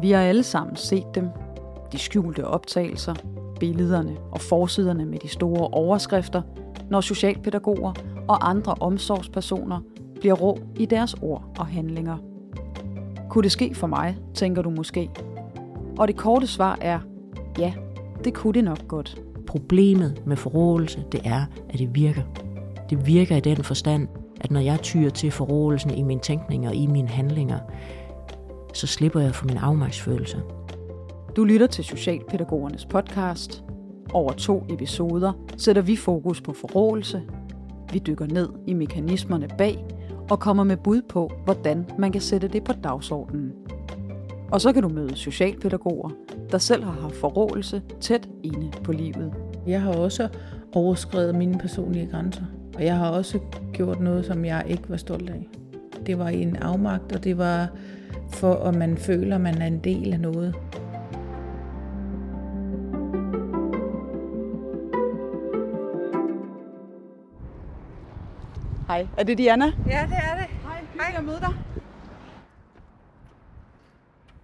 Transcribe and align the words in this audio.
Vi 0.00 0.10
har 0.10 0.20
alle 0.20 0.42
sammen 0.42 0.76
set 0.76 1.14
dem. 1.14 1.28
De 1.92 1.98
skjulte 1.98 2.46
optagelser, 2.46 3.14
billederne 3.60 4.16
og 4.32 4.40
forsiderne 4.40 5.06
med 5.06 5.18
de 5.18 5.28
store 5.28 5.68
overskrifter, 5.72 6.42
når 6.90 7.00
socialpædagoger 7.00 7.92
og 8.28 8.50
andre 8.50 8.74
omsorgspersoner 8.80 9.80
bliver 10.20 10.34
rå 10.34 10.58
i 10.76 10.86
deres 10.86 11.14
ord 11.22 11.44
og 11.58 11.66
handlinger. 11.66 12.16
Kunne 13.30 13.42
det 13.42 13.52
ske 13.52 13.74
for 13.74 13.86
mig, 13.86 14.16
tænker 14.34 14.62
du 14.62 14.70
måske? 14.70 15.10
Og 15.98 16.08
det 16.08 16.16
korte 16.16 16.46
svar 16.46 16.78
er, 16.80 17.00
ja, 17.58 17.72
det 18.24 18.34
kunne 18.34 18.54
det 18.54 18.64
nok 18.64 18.88
godt. 18.88 19.22
Problemet 19.46 20.22
med 20.26 20.36
forrådelse, 20.36 21.04
det 21.12 21.20
er, 21.24 21.44
at 21.70 21.78
det 21.78 21.94
virker. 21.94 22.22
Det 22.90 23.06
virker 23.06 23.36
i 23.36 23.40
den 23.40 23.56
forstand, 23.56 24.08
at 24.40 24.50
når 24.50 24.60
jeg 24.60 24.80
tyrer 24.80 25.10
til 25.10 25.30
forrådelsen 25.30 25.94
i 25.94 26.02
min 26.02 26.20
tænkning 26.20 26.68
og 26.68 26.74
i 26.74 26.86
mine 26.86 27.08
handlinger, 27.08 27.58
så 28.72 28.86
slipper 28.86 29.20
jeg 29.20 29.34
for 29.34 29.46
min 29.46 29.56
afmagtsfølelse. 29.56 30.42
Du 31.36 31.44
lytter 31.44 31.66
til 31.66 31.84
Socialpædagogernes 31.84 32.86
podcast. 32.86 33.64
Over 34.12 34.32
to 34.32 34.66
episoder 34.68 35.32
sætter 35.56 35.82
vi 35.82 35.96
fokus 35.96 36.40
på 36.40 36.52
forrådelse. 36.52 37.22
Vi 37.92 37.98
dykker 37.98 38.26
ned 38.26 38.48
i 38.66 38.74
mekanismerne 38.74 39.48
bag 39.58 39.84
og 40.30 40.40
kommer 40.40 40.64
med 40.64 40.76
bud 40.76 41.02
på, 41.02 41.32
hvordan 41.44 41.86
man 41.98 42.12
kan 42.12 42.20
sætte 42.20 42.48
det 42.48 42.64
på 42.64 42.72
dagsordenen. 42.72 43.52
Og 44.52 44.60
så 44.60 44.72
kan 44.72 44.82
du 44.82 44.88
møde 44.88 45.16
socialpædagoger, 45.16 46.10
der 46.50 46.58
selv 46.58 46.84
har 46.84 46.92
haft 47.00 47.14
forrådelse 47.14 47.82
tæt 48.00 48.28
inde 48.42 48.70
på 48.84 48.92
livet. 48.92 49.32
Jeg 49.66 49.82
har 49.82 49.92
også 49.92 50.28
overskrevet 50.72 51.34
mine 51.34 51.58
personlige 51.58 52.06
grænser. 52.06 52.42
Og 52.76 52.84
jeg 52.84 52.96
har 52.96 53.10
også 53.10 53.38
gjort 53.72 54.00
noget, 54.00 54.26
som 54.26 54.44
jeg 54.44 54.64
ikke 54.68 54.90
var 54.90 54.96
stolt 54.96 55.30
af. 55.30 55.48
Det 56.06 56.18
var 56.18 56.28
en 56.28 56.56
afmagt, 56.56 57.12
og 57.12 57.24
det 57.24 57.38
var 57.38 57.68
for, 58.32 58.54
at 58.54 58.74
man 58.74 58.98
føler, 58.98 59.34
at 59.34 59.40
man 59.40 59.62
er 59.62 59.66
en 59.66 59.78
del 59.78 60.12
af 60.12 60.20
noget. 60.20 60.54
Hej, 68.86 69.06
er 69.18 69.22
det 69.24 69.38
Diana? 69.38 69.64
Ja, 69.64 70.06
det 70.10 70.16
er 70.16 70.36
det. 70.36 70.46
Hej, 70.62 70.84
hej. 70.94 71.14
at 71.18 71.24
møde 71.24 71.40
dig. 71.40 71.54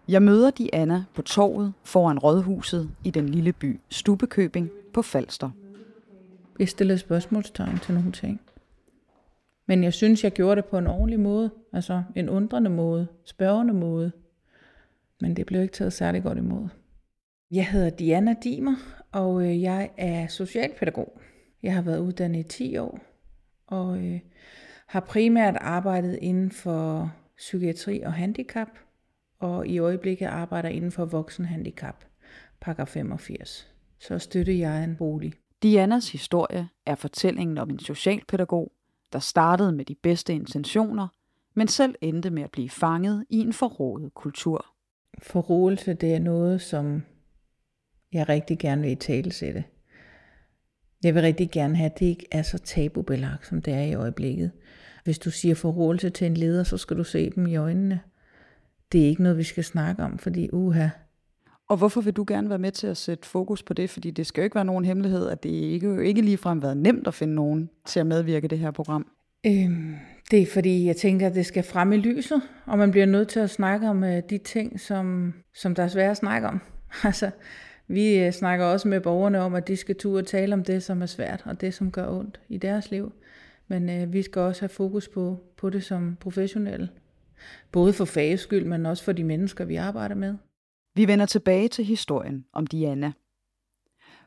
Jeg 0.08 0.22
møder 0.22 0.50
Diana 0.50 1.04
på 1.14 1.22
torvet 1.22 1.72
foran 1.84 2.18
rådhuset 2.18 2.90
i 3.04 3.10
den 3.10 3.28
lille 3.28 3.52
by 3.52 3.80
Stubekøbing 3.90 4.70
på 4.94 5.02
Falster. 5.02 5.50
Jeg 6.58 6.68
stillede 6.68 6.98
spørgsmålstegn 6.98 7.78
til 7.78 7.94
nogle 7.94 8.12
ting. 8.12 8.40
Men 9.66 9.84
jeg 9.84 9.92
synes, 9.92 10.24
jeg 10.24 10.32
gjorde 10.32 10.62
det 10.62 10.70
på 10.70 10.78
en 10.78 10.86
ordentlig 10.86 11.20
måde. 11.20 11.50
Altså 11.72 12.02
en 12.16 12.28
undrende 12.28 12.70
måde, 12.70 13.06
spørgende 13.24 13.74
måde. 13.74 14.12
Men 15.20 15.36
det 15.36 15.46
blev 15.46 15.62
ikke 15.62 15.74
taget 15.74 15.92
særlig 15.92 16.22
godt 16.22 16.38
imod. 16.38 16.68
Jeg 17.50 17.68
hedder 17.68 17.90
Diana 17.90 18.34
Dimer, 18.44 18.76
og 19.12 19.42
øh, 19.42 19.62
jeg 19.62 19.90
er 19.96 20.26
socialpædagog. 20.26 21.20
Jeg 21.62 21.74
har 21.74 21.82
været 21.82 21.98
uddannet 21.98 22.38
i 22.38 22.42
10 22.42 22.76
år, 22.76 23.00
og 23.66 23.98
øh, 23.98 24.20
har 24.86 25.00
primært 25.00 25.56
arbejdet 25.60 26.18
inden 26.22 26.50
for 26.50 27.12
psykiatri 27.36 28.00
og 28.00 28.12
handicap, 28.12 28.68
og 29.38 29.66
i 29.66 29.78
øjeblikket 29.78 30.26
arbejder 30.26 30.68
inden 30.68 30.92
for 30.92 31.04
voksenhandicap, 31.04 32.04
paragraf 32.60 32.88
85. 32.88 33.72
Så 33.98 34.18
støtter 34.18 34.52
jeg 34.52 34.84
en 34.84 34.96
bolig. 34.96 35.32
Dianas 35.62 36.12
historie 36.12 36.68
er 36.86 36.94
fortællingen 36.94 37.58
om 37.58 37.70
en 37.70 37.78
socialpædagog, 37.78 38.72
der 39.16 39.20
startede 39.20 39.72
med 39.72 39.84
de 39.84 39.94
bedste 39.94 40.34
intentioner, 40.34 41.08
men 41.54 41.68
selv 41.68 41.94
endte 42.00 42.30
med 42.30 42.42
at 42.42 42.50
blive 42.50 42.70
fanget 42.70 43.24
i 43.28 43.38
en 43.38 43.52
forrådet 43.52 44.14
kultur. 44.14 44.66
Forrådelse, 45.22 45.94
det 45.94 46.14
er 46.14 46.18
noget, 46.18 46.60
som 46.62 47.02
jeg 48.12 48.28
rigtig 48.28 48.58
gerne 48.58 48.82
vil 48.82 48.90
i 48.90 48.94
tale 48.94 49.32
sætte. 49.32 49.64
Jeg 51.04 51.14
vil 51.14 51.22
rigtig 51.22 51.50
gerne 51.50 51.76
have, 51.76 51.90
at 51.90 51.98
det 51.98 52.06
ikke 52.06 52.26
er 52.32 52.42
så 52.42 52.58
tabubelagt, 52.58 53.46
som 53.46 53.62
det 53.62 53.74
er 53.74 53.82
i 53.82 53.94
øjeblikket. 53.94 54.50
Hvis 55.04 55.18
du 55.18 55.30
siger 55.30 55.54
forrådelse 55.54 56.10
til 56.10 56.26
en 56.26 56.36
leder, 56.36 56.64
så 56.64 56.76
skal 56.76 56.96
du 56.96 57.04
se 57.04 57.30
dem 57.30 57.46
i 57.46 57.56
øjnene. 57.56 58.00
Det 58.92 59.04
er 59.04 59.08
ikke 59.08 59.22
noget, 59.22 59.38
vi 59.38 59.42
skal 59.42 59.64
snakke 59.64 60.02
om, 60.02 60.18
fordi 60.18 60.50
uha. 60.52 60.88
Og 61.68 61.76
hvorfor 61.76 62.00
vil 62.00 62.12
du 62.12 62.24
gerne 62.28 62.48
være 62.48 62.58
med 62.58 62.72
til 62.72 62.86
at 62.86 62.96
sætte 62.96 63.28
fokus 63.28 63.62
på 63.62 63.74
det? 63.74 63.90
Fordi 63.90 64.10
det 64.10 64.26
skal 64.26 64.40
jo 64.40 64.44
ikke 64.44 64.54
være 64.54 64.64
nogen 64.64 64.84
hemmelighed, 64.84 65.28
at 65.28 65.42
det 65.42 65.50
ikke, 65.50 65.86
jo 65.86 65.98
ikke 65.98 66.22
ligefrem 66.22 66.62
været 66.62 66.76
nemt 66.76 67.06
at 67.06 67.14
finde 67.14 67.34
nogen 67.34 67.70
til 67.86 68.00
at 68.00 68.06
medvirke 68.06 68.44
i 68.44 68.48
det 68.48 68.58
her 68.58 68.70
program. 68.70 69.06
Øhm, 69.46 69.94
det 70.30 70.42
er 70.42 70.46
fordi, 70.46 70.86
jeg 70.86 70.96
tænker, 70.96 71.26
at 71.26 71.34
det 71.34 71.46
skal 71.46 71.62
frem 71.62 71.92
i 71.92 71.96
lyset, 71.96 72.42
og 72.66 72.78
man 72.78 72.90
bliver 72.90 73.06
nødt 73.06 73.28
til 73.28 73.40
at 73.40 73.50
snakke 73.50 73.88
om 73.88 74.04
øh, 74.04 74.22
de 74.30 74.38
ting, 74.38 74.80
som, 74.80 75.34
som 75.54 75.74
der 75.74 75.82
er 75.82 75.88
svært 75.88 76.10
at 76.10 76.16
snakke 76.16 76.48
om. 76.48 76.60
Altså, 77.04 77.30
vi 77.88 78.18
øh, 78.18 78.32
snakker 78.32 78.64
også 78.64 78.88
med 78.88 79.00
borgerne 79.00 79.40
om, 79.40 79.54
at 79.54 79.68
de 79.68 79.76
skal 79.76 79.96
turde 79.96 80.26
tale 80.26 80.54
om 80.54 80.64
det, 80.64 80.82
som 80.82 81.02
er 81.02 81.06
svært, 81.06 81.42
og 81.44 81.60
det, 81.60 81.74
som 81.74 81.90
gør 81.90 82.08
ondt 82.08 82.40
i 82.48 82.56
deres 82.56 82.90
liv. 82.90 83.12
Men 83.68 83.90
øh, 83.90 84.12
vi 84.12 84.22
skal 84.22 84.40
også 84.40 84.62
have 84.62 84.68
fokus 84.68 85.08
på, 85.08 85.40
på 85.56 85.70
det 85.70 85.84
som 85.84 86.16
professionelle. 86.20 86.88
Både 87.72 87.92
for 87.92 88.04
fagets 88.04 88.42
skyld, 88.42 88.64
men 88.64 88.86
også 88.86 89.04
for 89.04 89.12
de 89.12 89.24
mennesker, 89.24 89.64
vi 89.64 89.76
arbejder 89.76 90.14
med. 90.14 90.34
Vi 90.96 91.08
vender 91.08 91.26
tilbage 91.26 91.68
til 91.68 91.84
historien 91.84 92.44
om 92.52 92.66
Diana. 92.66 93.12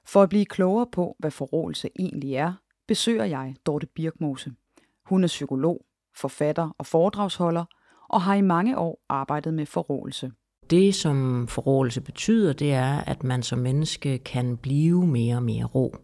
For 0.06 0.22
at 0.22 0.30
blive 0.30 0.46
klogere 0.46 0.88
på, 0.91 1.16
hvad 1.19 1.31
forrådelse 1.31 1.90
egentlig 2.00 2.35
er, 2.35 2.53
besøger 2.88 3.25
jeg 3.25 3.56
Dorte 3.66 3.88
Birkmose. 3.96 4.52
Hun 5.06 5.24
er 5.24 5.28
psykolog, 5.28 5.85
forfatter 6.16 6.75
og 6.78 6.85
foredragsholder, 6.85 7.66
og 8.09 8.22
har 8.22 8.35
i 8.35 8.41
mange 8.41 8.78
år 8.78 9.06
arbejdet 9.09 9.53
med 9.53 9.66
forrådelse. 9.66 10.31
Det, 10.69 10.96
som 10.96 11.47
forrådelse 11.47 12.02
betyder, 12.02 12.53
det 12.53 12.74
er, 12.74 12.97
at 12.97 13.24
man 13.24 13.44
som 13.44 13.59
menneske 13.59 14.18
kan 14.18 14.57
blive 14.57 15.07
mere 15.07 15.36
og 15.36 15.44
mere 15.44 15.66
ro. 15.66 15.96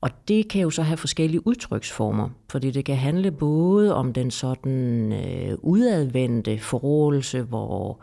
Og 0.00 0.10
det 0.28 0.48
kan 0.48 0.62
jo 0.62 0.70
så 0.70 0.82
have 0.82 0.96
forskellige 0.96 1.46
udtryksformer, 1.46 2.28
fordi 2.50 2.70
det 2.70 2.84
kan 2.84 2.96
handle 2.96 3.32
både 3.32 3.94
om 3.94 4.12
den 4.12 4.30
sådan 4.30 5.12
øh, 5.12 5.58
udadvendte 5.58 6.58
forrådelse, 6.58 7.42
hvor 7.42 8.02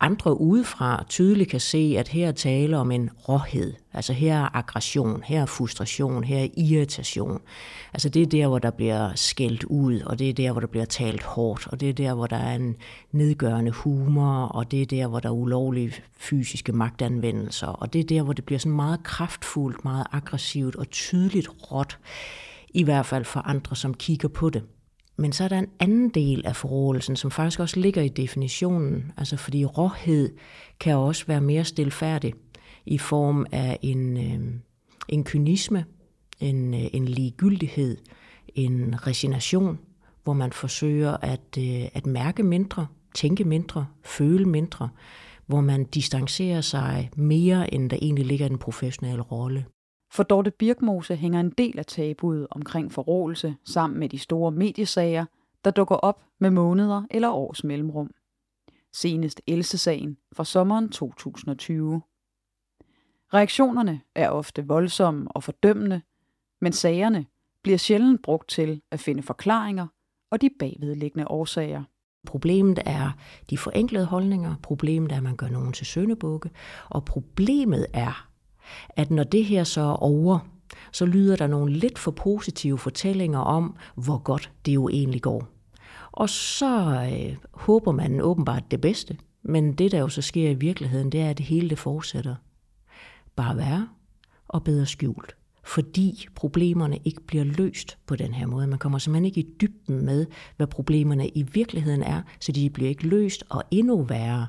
andre 0.00 0.40
udefra 0.40 1.04
tydeligt 1.08 1.50
kan 1.50 1.60
se, 1.60 1.96
at 1.98 2.08
her 2.08 2.32
taler 2.32 2.78
om 2.78 2.90
en 2.90 3.10
råhed. 3.28 3.74
Altså 3.92 4.12
her 4.12 4.38
er 4.38 4.56
aggression, 4.56 5.22
her 5.22 5.42
er 5.42 5.46
frustration, 5.46 6.24
her 6.24 6.38
er 6.38 6.48
irritation. 6.56 7.40
Altså 7.92 8.08
det 8.08 8.22
er 8.22 8.26
der, 8.26 8.46
hvor 8.46 8.58
der 8.58 8.70
bliver 8.70 9.12
skældt 9.14 9.64
ud, 9.64 10.00
og 10.00 10.18
det 10.18 10.28
er 10.28 10.32
der, 10.32 10.52
hvor 10.52 10.60
der 10.60 10.66
bliver 10.66 10.84
talt 10.84 11.22
hårdt, 11.22 11.66
og 11.66 11.80
det 11.80 11.88
er 11.88 11.92
der, 11.92 12.14
hvor 12.14 12.26
der 12.26 12.36
er 12.36 12.54
en 12.54 12.76
nedgørende 13.12 13.70
humor, 13.70 14.44
og 14.44 14.70
det 14.70 14.82
er 14.82 14.86
der, 14.86 15.06
hvor 15.06 15.20
der 15.20 15.28
er 15.28 15.32
ulovlige 15.32 15.92
fysiske 16.16 16.72
magtanvendelser, 16.72 17.66
og 17.66 17.92
det 17.92 17.98
er 18.00 18.04
der, 18.04 18.22
hvor 18.22 18.32
det 18.32 18.44
bliver 18.44 18.58
sådan 18.58 18.76
meget 18.76 19.02
kraftfuldt, 19.02 19.84
meget 19.84 20.06
aggressivt 20.12 20.76
og 20.76 20.90
tydeligt 20.90 21.48
råt, 21.72 21.98
i 22.68 22.82
hvert 22.82 23.06
fald 23.06 23.24
for 23.24 23.40
andre, 23.40 23.76
som 23.76 23.94
kigger 23.94 24.28
på 24.28 24.50
det. 24.50 24.62
Men 25.16 25.32
så 25.32 25.44
er 25.44 25.48
der 25.48 25.58
en 25.58 25.70
anden 25.80 26.08
del 26.08 26.46
af 26.46 26.56
forrådelsen, 26.56 27.16
som 27.16 27.30
faktisk 27.30 27.60
også 27.60 27.80
ligger 27.80 28.02
i 28.02 28.08
definitionen. 28.08 29.12
Altså 29.16 29.36
fordi 29.36 29.64
råhed 29.64 30.36
kan 30.80 30.96
også 30.96 31.26
være 31.26 31.40
mere 31.40 31.64
stilfærdig 31.64 32.34
i 32.86 32.98
form 32.98 33.46
af 33.52 33.78
en, 33.82 34.16
øh, 34.16 34.54
en 35.08 35.24
kynisme, 35.24 35.84
en, 36.40 36.74
øh, 36.74 36.86
en 36.92 37.04
ligegyldighed, 37.04 37.96
en 38.54 39.06
resignation, 39.06 39.78
hvor 40.24 40.32
man 40.32 40.52
forsøger 40.52 41.16
at, 41.16 41.58
øh, 41.58 41.84
at 41.94 42.06
mærke 42.06 42.42
mindre, 42.42 42.86
tænke 43.14 43.44
mindre, 43.44 43.86
føle 44.04 44.44
mindre, 44.44 44.88
hvor 45.46 45.60
man 45.60 45.84
distancerer 45.84 46.60
sig 46.60 47.10
mere, 47.16 47.74
end 47.74 47.90
der 47.90 47.96
egentlig 48.02 48.26
ligger 48.26 48.46
i 48.46 48.48
den 48.48 48.58
professionelle 48.58 49.22
rolle. 49.22 49.64
For 50.14 50.22
Dorte 50.22 50.50
Birkmose 50.50 51.16
hænger 51.16 51.40
en 51.40 51.50
del 51.50 51.78
af 51.78 51.86
tabuet 51.86 52.46
omkring 52.50 52.92
forrådelse 52.92 53.56
sammen 53.64 54.00
med 54.00 54.08
de 54.08 54.18
store 54.18 54.52
mediesager, 54.52 55.24
der 55.64 55.70
dukker 55.70 55.94
op 55.94 56.22
med 56.38 56.50
måneder 56.50 57.02
eller 57.10 57.30
års 57.30 57.64
mellemrum. 57.64 58.10
Senest 58.92 59.42
Else-sagen 59.46 60.16
fra 60.32 60.44
sommeren 60.44 60.88
2020. 60.88 62.02
Reaktionerne 63.34 64.00
er 64.14 64.28
ofte 64.28 64.66
voldsomme 64.66 65.30
og 65.30 65.42
fordømmende, 65.42 66.02
men 66.60 66.72
sagerne 66.72 67.26
bliver 67.62 67.78
sjældent 67.78 68.22
brugt 68.22 68.48
til 68.48 68.82
at 68.90 69.00
finde 69.00 69.22
forklaringer 69.22 69.86
og 70.30 70.40
de 70.40 70.50
bagvedliggende 70.58 71.28
årsager. 71.28 71.84
Problemet 72.26 72.78
er 72.86 73.10
de 73.50 73.58
forenklede 73.58 74.06
holdninger, 74.06 74.54
problemet 74.62 75.12
er, 75.12 75.16
at 75.16 75.22
man 75.22 75.36
gør 75.36 75.48
nogen 75.48 75.72
til 75.72 75.86
søndebukke, 75.86 76.50
og 76.90 77.04
problemet 77.04 77.86
er, 77.94 78.33
at 78.88 79.10
når 79.10 79.24
det 79.24 79.44
her 79.44 79.64
så 79.64 79.80
er 79.80 80.02
over, 80.02 80.38
så 80.92 81.06
lyder 81.06 81.36
der 81.36 81.46
nogle 81.46 81.72
lidt 81.72 81.98
for 81.98 82.10
positive 82.10 82.78
fortællinger 82.78 83.38
om, 83.38 83.76
hvor 83.94 84.18
godt 84.18 84.50
det 84.66 84.74
jo 84.74 84.88
egentlig 84.88 85.22
går. 85.22 85.48
Og 86.12 86.28
så 86.28 87.08
øh, 87.12 87.36
håber 87.52 87.92
man 87.92 88.20
åbenbart 88.20 88.70
det 88.70 88.80
bedste, 88.80 89.16
men 89.42 89.72
det 89.72 89.92
der 89.92 89.98
jo 89.98 90.08
så 90.08 90.22
sker 90.22 90.50
i 90.50 90.54
virkeligheden, 90.54 91.12
det 91.12 91.20
er, 91.20 91.30
at 91.30 91.38
det 91.38 91.46
hele 91.46 91.70
det 91.70 91.78
fortsætter. 91.78 92.34
Bare 93.36 93.56
værre 93.56 93.88
og 94.48 94.64
bedre 94.64 94.86
skjult 94.86 95.36
fordi 95.66 96.26
problemerne 96.34 96.98
ikke 97.04 97.20
bliver 97.26 97.44
løst 97.44 97.98
på 98.06 98.16
den 98.16 98.34
her 98.34 98.46
måde. 98.46 98.66
Man 98.66 98.78
kommer 98.78 98.98
simpelthen 98.98 99.24
ikke 99.24 99.40
i 99.40 99.54
dybden 99.60 100.04
med, 100.04 100.26
hvad 100.56 100.66
problemerne 100.66 101.28
i 101.28 101.42
virkeligheden 101.42 102.02
er, 102.02 102.22
så 102.40 102.52
de 102.52 102.70
bliver 102.70 102.88
ikke 102.88 103.06
løst, 103.06 103.44
og 103.48 103.62
endnu 103.70 104.02
værre. 104.02 104.46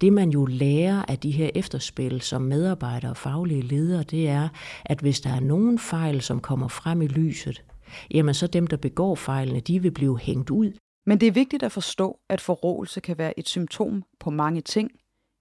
Det 0.00 0.12
man 0.12 0.30
jo 0.30 0.46
lærer 0.46 1.04
af 1.08 1.18
de 1.18 1.30
her 1.30 1.50
efterspil 1.54 2.20
som 2.20 2.42
medarbejdere 2.42 3.10
og 3.10 3.16
faglige 3.16 3.62
ledere, 3.62 4.02
det 4.02 4.28
er, 4.28 4.48
at 4.84 5.00
hvis 5.00 5.20
der 5.20 5.30
er 5.30 5.40
nogen 5.40 5.78
fejl, 5.78 6.20
som 6.20 6.40
kommer 6.40 6.68
frem 6.68 7.02
i 7.02 7.06
lyset, 7.06 7.64
jamen 8.10 8.34
så 8.34 8.46
dem, 8.46 8.66
der 8.66 8.76
begår 8.76 9.14
fejlene, 9.14 9.60
de 9.60 9.82
vil 9.82 9.90
blive 9.90 10.18
hængt 10.18 10.50
ud. 10.50 10.72
Men 11.06 11.20
det 11.20 11.26
er 11.28 11.32
vigtigt 11.32 11.62
at 11.62 11.72
forstå, 11.72 12.18
at 12.28 12.40
forråelse 12.40 13.00
kan 13.00 13.18
være 13.18 13.38
et 13.38 13.48
symptom 13.48 14.02
på 14.20 14.30
mange 14.30 14.60
ting, 14.60 14.90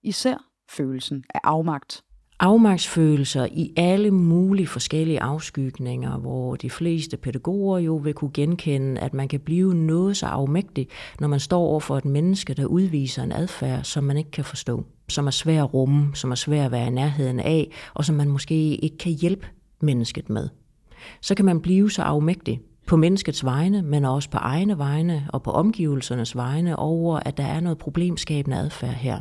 især 0.03 0.37
følelsen 0.69 1.23
af 1.33 1.39
afmagt 1.43 2.03
afmagtsfølelser 2.39 3.47
i 3.51 3.73
alle 3.75 4.11
mulige 4.11 4.67
forskellige 4.67 5.21
afskygninger, 5.21 6.17
hvor 6.17 6.55
de 6.55 6.69
fleste 6.69 7.17
pædagoger 7.17 7.79
jo 7.79 7.95
vil 7.95 8.13
kunne 8.13 8.31
genkende, 8.33 9.01
at 9.01 9.13
man 9.13 9.27
kan 9.27 9.39
blive 9.39 9.73
noget 9.73 10.17
så 10.17 10.25
afmægtig, 10.25 10.87
når 11.19 11.27
man 11.27 11.39
står 11.39 11.59
over 11.59 11.79
for 11.79 11.97
et 11.97 12.05
menneske, 12.05 12.53
der 12.53 12.65
udviser 12.65 13.23
en 13.23 13.31
adfærd, 13.31 13.83
som 13.83 14.03
man 14.03 14.17
ikke 14.17 14.31
kan 14.31 14.45
forstå, 14.45 14.85
som 15.09 15.27
er 15.27 15.31
svær 15.31 15.63
at 15.63 15.73
rumme, 15.73 16.15
som 16.15 16.31
er 16.31 16.35
svær 16.35 16.65
at 16.65 16.71
være 16.71 16.87
i 16.87 16.91
nærheden 16.91 17.39
af, 17.39 17.71
og 17.93 18.05
som 18.05 18.15
man 18.15 18.29
måske 18.29 18.75
ikke 18.75 18.97
kan 18.97 19.11
hjælpe 19.11 19.47
mennesket 19.81 20.29
med. 20.29 20.49
Så 21.21 21.35
kan 21.35 21.45
man 21.45 21.61
blive 21.61 21.91
så 21.91 22.01
afmægtig 22.01 22.59
på 22.87 22.97
menneskets 22.97 23.45
vegne, 23.45 23.81
men 23.81 24.05
også 24.05 24.29
på 24.29 24.37
egne 24.37 24.77
vegne 24.77 25.27
og 25.33 25.43
på 25.43 25.51
omgivelsernes 25.51 26.35
vegne 26.35 26.79
over, 26.79 27.19
at 27.19 27.37
der 27.37 27.45
er 27.45 27.59
noget 27.59 27.77
problemskabende 27.77 28.57
adfærd 28.57 28.93
her. 28.93 29.19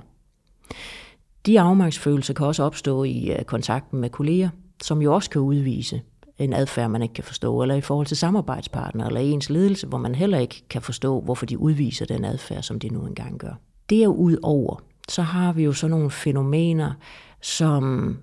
De 1.46 1.60
afmagtsfølelser 1.60 2.34
kan 2.34 2.46
også 2.46 2.62
opstå 2.62 3.04
i 3.04 3.32
øh, 3.32 3.44
kontakten 3.44 4.00
med 4.00 4.10
kolleger, 4.10 4.48
som 4.82 5.02
jo 5.02 5.14
også 5.14 5.30
kan 5.30 5.40
udvise 5.40 6.02
en 6.38 6.52
adfærd, 6.52 6.90
man 6.90 7.02
ikke 7.02 7.14
kan 7.14 7.24
forstå, 7.24 7.62
eller 7.62 7.74
i 7.74 7.80
forhold 7.80 8.06
til 8.06 8.16
samarbejdspartnere 8.16 9.06
eller 9.06 9.20
ens 9.20 9.50
ledelse, 9.50 9.86
hvor 9.86 9.98
man 9.98 10.14
heller 10.14 10.38
ikke 10.38 10.64
kan 10.70 10.82
forstå, 10.82 11.20
hvorfor 11.20 11.46
de 11.46 11.58
udviser 11.58 12.06
den 12.06 12.24
adfærd, 12.24 12.62
som 12.62 12.78
de 12.78 12.88
nu 12.88 13.06
engang 13.06 13.38
gør. 13.38 13.54
Derudover, 13.90 14.82
så 15.08 15.22
har 15.22 15.52
vi 15.52 15.64
jo 15.64 15.72
sådan 15.72 15.90
nogle 15.90 16.10
fænomener, 16.10 16.92
som 17.40 18.16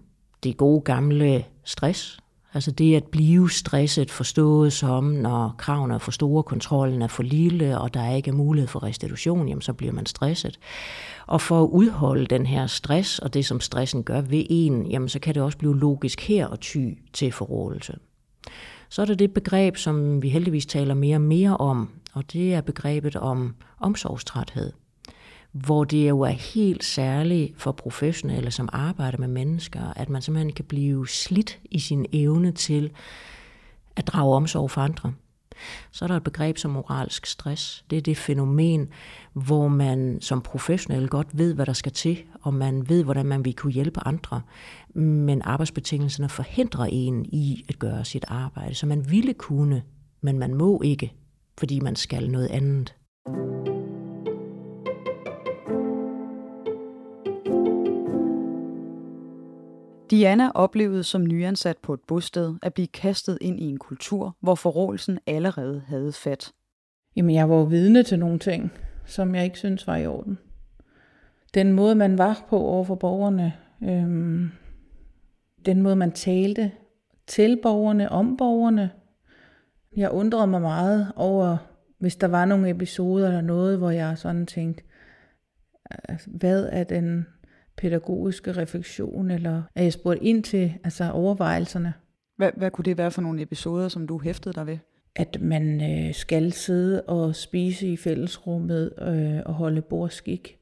det 0.44 0.58
gode 0.58 0.82
gamle 0.82 1.46
stress, 1.64 2.20
Altså 2.54 2.72
det 2.72 2.96
at 2.96 3.04
blive 3.04 3.50
stresset 3.50 4.12
forstået 4.12 4.74
som, 4.74 5.04
når 5.04 5.56
kravene 5.58 5.94
er 5.94 5.98
for 5.98 6.12
store, 6.12 6.44
kontrollen 6.44 7.02
er 7.02 7.08
for 7.08 7.24
lille, 7.24 7.80
og 7.80 7.94
der 7.94 8.00
er 8.00 8.16
ikke 8.16 8.32
mulighed 8.32 8.68
for 8.68 8.84
restitution, 8.84 9.48
jamen 9.48 9.62
så 9.62 9.74
bliver 9.74 9.94
man 9.94 10.06
stresset. 10.06 10.60
Og 11.28 11.42
for 11.42 11.64
at 11.64 11.68
udholde 11.68 12.26
den 12.26 12.46
her 12.46 12.68
stress, 12.68 13.20
og 13.20 13.34
det 13.34 13.46
som 13.46 13.60
stressen 13.60 14.04
gør 14.04 14.22
ved 14.22 14.46
en, 14.50 14.88
jamen 14.88 15.10
så 15.10 15.20
kan 15.20 15.36
det 15.36 15.44
også 15.44 15.58
blive 15.58 15.80
logisk 15.80 16.22
her 16.22 16.48
at 16.48 16.60
ty 16.60 16.88
til 17.14 17.32
forrådelse. 17.32 17.94
Så 18.90 19.02
er 19.02 19.06
der 19.06 19.16
det 19.16 19.34
begreb, 19.34 19.78
som 19.78 20.22
vi 20.22 20.30
heldigvis 20.30 20.66
taler 20.66 20.94
mere 20.94 21.18
og 21.18 21.22
mere 21.22 21.58
om, 21.58 21.90
og 22.14 22.34
det 22.34 22.54
er 22.54 22.62
begrebet 22.62 23.16
om 23.16 23.56
omsorgstræthed 23.80 24.72
hvor 25.54 25.84
det 25.84 26.10
jo 26.10 26.22
er 26.22 26.30
helt 26.30 26.84
særligt 26.84 27.62
for 27.62 27.72
professionelle, 27.72 28.52
som 28.52 28.70
arbejder 28.74 29.18
med 29.18 29.28
mennesker, 29.28 29.94
at 29.96 30.10
man 30.10 30.22
simpelthen 30.22 30.54
kan 30.54 30.66
blive 30.66 31.08
slidt 31.08 31.60
i 31.72 31.80
sin 31.80 32.06
evne 32.12 32.52
til 32.52 32.92
at 33.96 34.08
drage 34.08 34.36
omsorg 34.36 34.72
for 34.72 34.82
andre. 34.82 35.14
Så 35.92 36.06
er 36.06 36.08
der 36.08 36.18
et 36.18 36.24
begreb 36.24 36.58
som 36.58 36.72
moralsk 36.72 37.26
stress. 37.26 37.86
Det 37.90 37.98
er 37.98 38.02
det 38.02 38.18
fænomen, 38.18 38.90
hvor 39.34 39.68
man 39.68 40.18
som 40.22 40.42
professionel 40.42 41.08
godt 41.08 41.28
ved, 41.38 41.54
hvad 41.54 41.66
der 41.66 41.74
skal 41.74 41.92
til, 41.92 42.18
og 42.42 42.54
man 42.54 42.90
ved, 42.90 43.04
hvordan 43.04 43.26
man 43.26 43.46
vil 43.46 43.56
kunne 43.56 43.74
hjælpe 43.74 44.00
andre. 44.08 44.42
Men 44.96 45.42
arbejdsbetingelserne 45.42 46.30
forhindrer 46.30 46.86
en 46.92 47.26
i 47.26 47.66
at 47.70 47.80
gøre 47.80 48.06
sit 48.06 48.26
arbejde, 48.28 48.76
så 48.76 48.86
man 48.86 49.12
ville 49.12 49.34
kunne, 49.34 49.84
men 50.22 50.40
man 50.40 50.54
må 50.54 50.82
ikke, 50.82 51.14
fordi 51.58 51.80
man 51.80 51.96
skal 51.96 52.30
noget 52.30 52.48
andet. 52.48 52.96
Diana 60.14 60.52
oplevede 60.56 61.04
som 61.04 61.26
nyansat 61.26 61.78
på 61.78 61.94
et 61.94 62.00
bosted 62.08 62.56
at 62.62 62.74
blive 62.74 62.88
kastet 62.88 63.38
ind 63.42 63.60
i 63.60 63.64
en 63.64 63.78
kultur, 63.78 64.36
hvor 64.40 64.56
forrådelsen 64.56 65.20
allerede 65.28 65.84
havde 65.88 66.12
fat. 66.12 66.52
Jamen, 67.16 67.36
jeg 67.36 67.50
var 67.50 67.64
vidne 67.64 68.04
til 68.04 68.20
nogle 68.20 68.40
ting, 68.40 68.72
som 69.06 69.36
jeg 69.36 69.44
ikke 69.44 69.58
synes 69.58 69.88
var 69.88 69.98
i 69.98 70.08
orden. 70.08 70.38
Den 71.54 71.74
måde, 71.74 71.96
man 71.96 72.18
var 72.18 72.46
på 72.50 72.58
over 72.58 72.84
for 72.84 72.96
borgerne, 72.96 73.54
øhm, 73.84 74.52
den 75.66 75.82
måde, 75.82 75.96
man 75.96 76.12
talte 76.12 76.72
til 77.28 77.60
borgerne, 77.64 78.10
om 78.10 78.38
borgerne. 78.38 78.92
Jeg 79.96 80.12
undrede 80.12 80.48
mig 80.48 80.62
meget 80.62 81.12
over, 81.16 81.58
hvis 82.00 82.16
der 82.16 82.28
var 82.28 82.46
nogle 82.46 82.70
episoder 82.70 83.28
eller 83.28 83.42
noget, 83.42 83.78
hvor 83.78 83.90
jeg 83.90 84.18
sådan 84.18 84.46
tænkte, 84.46 84.84
hvad 86.28 86.70
er 86.72 86.84
den 86.84 87.26
pædagogiske 87.78 88.52
refleksion, 88.52 89.32
eller 89.32 89.64
er 89.76 89.84
jeg 89.84 89.94
spurgt 89.94 90.20
ind 90.22 90.44
til 90.44 90.74
altså 90.84 91.12
overvejelserne. 91.12 91.94
Hvad, 92.38 92.52
hvad 92.58 92.72
kunne 92.72 92.86
det 92.86 92.98
være 92.98 93.12
for 93.12 93.22
nogle 93.22 93.42
episoder, 93.42 93.88
som 93.88 94.08
du 94.08 94.20
hæftede 94.20 94.54
dig 94.54 94.68
ved? 94.68 94.78
At 95.16 95.42
man 95.42 95.92
øh, 95.92 96.14
skal 96.14 96.52
sidde 96.52 97.02
og 97.02 97.36
spise 97.36 97.88
i 97.88 97.98
fællesrummet 97.98 98.94
øh, 99.02 99.42
og 99.46 99.54
holde 99.54 99.82
bordskik. 99.82 100.58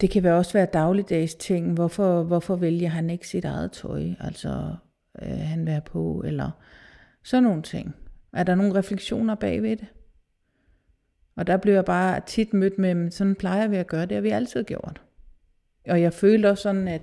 Det 0.00 0.10
kan 0.10 0.24
også 0.24 0.52
være 0.52 0.66
dagligdags 0.66 1.34
ting. 1.34 1.74
Hvorfor, 1.74 2.22
hvorfor 2.22 2.56
vælger 2.56 2.88
han 2.88 3.10
ikke 3.10 3.28
sit 3.28 3.44
eget 3.44 3.72
tøj? 3.72 4.04
Altså, 4.20 4.74
øh, 5.22 5.28
han 5.28 5.66
være 5.66 5.80
på, 5.80 6.22
eller 6.26 6.50
sådan 7.24 7.42
nogle 7.42 7.62
ting. 7.62 7.94
Er 8.32 8.42
der 8.42 8.54
nogle 8.54 8.74
refleksioner 8.74 9.34
bagved 9.34 9.76
det? 9.76 9.86
Og 11.36 11.46
der 11.46 11.56
bliver 11.56 11.74
jeg 11.74 11.84
bare 11.84 12.20
tit 12.26 12.54
mødt 12.54 12.78
med, 12.78 13.10
sådan 13.10 13.34
plejer 13.34 13.68
vi 13.68 13.76
at 13.76 13.86
gøre, 13.86 14.06
det 14.06 14.14
har 14.14 14.20
vi 14.20 14.28
altid 14.28 14.64
gjort. 14.64 15.02
Og 15.90 16.02
jeg 16.02 16.12
følte 16.12 16.50
også 16.50 16.62
sådan, 16.62 16.88
at, 16.88 17.02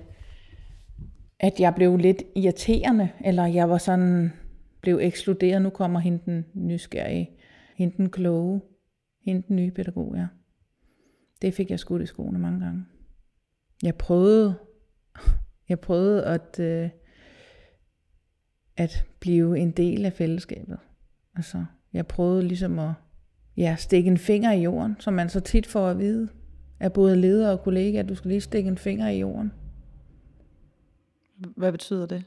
at 1.40 1.60
jeg 1.60 1.74
blev 1.74 1.96
lidt 1.96 2.22
irriterende, 2.36 3.08
eller 3.24 3.46
jeg 3.46 3.70
var 3.70 3.78
sådan, 3.78 4.32
blev 4.80 4.98
ekskluderet. 5.02 5.62
Nu 5.62 5.70
kommer 5.70 6.00
hende 6.00 6.20
den 6.26 6.44
nysgerrige, 6.54 7.30
hende 7.76 7.96
den 7.96 8.10
kloge, 8.10 8.60
hende 9.24 9.42
den 9.48 9.56
nye 9.56 9.70
pædagog, 9.70 10.14
ja. 10.16 10.26
Det 11.42 11.54
fik 11.54 11.70
jeg 11.70 11.78
skudt 11.78 12.02
i 12.02 12.06
skoene 12.06 12.38
mange 12.38 12.60
gange. 12.60 12.84
Jeg 13.82 13.94
prøvede, 13.94 14.54
jeg 15.68 15.80
prøvede 15.80 16.24
at, 16.24 16.60
øh, 16.60 16.90
at 18.76 19.04
blive 19.20 19.58
en 19.58 19.70
del 19.70 20.04
af 20.04 20.12
fællesskabet. 20.12 20.78
Altså, 21.36 21.64
jeg 21.92 22.06
prøvede 22.06 22.42
ligesom 22.42 22.78
at 22.78 22.92
ja, 23.56 23.76
stikke 23.78 24.10
en 24.10 24.18
finger 24.18 24.52
i 24.52 24.62
jorden, 24.62 24.96
som 24.98 25.14
man 25.14 25.28
så 25.28 25.40
tit 25.40 25.66
får 25.66 25.88
at 25.88 25.98
vide 25.98 26.28
af 26.80 26.92
både 26.92 27.16
leder 27.16 27.50
og 27.50 27.62
kollega, 27.62 27.98
at 27.98 28.08
du 28.08 28.14
skal 28.14 28.28
lige 28.28 28.40
stikke 28.40 28.68
en 28.68 28.78
finger 28.78 29.08
i 29.08 29.20
jorden. 29.20 29.52
Hvad 31.56 31.72
betyder 31.72 32.06
det? 32.06 32.24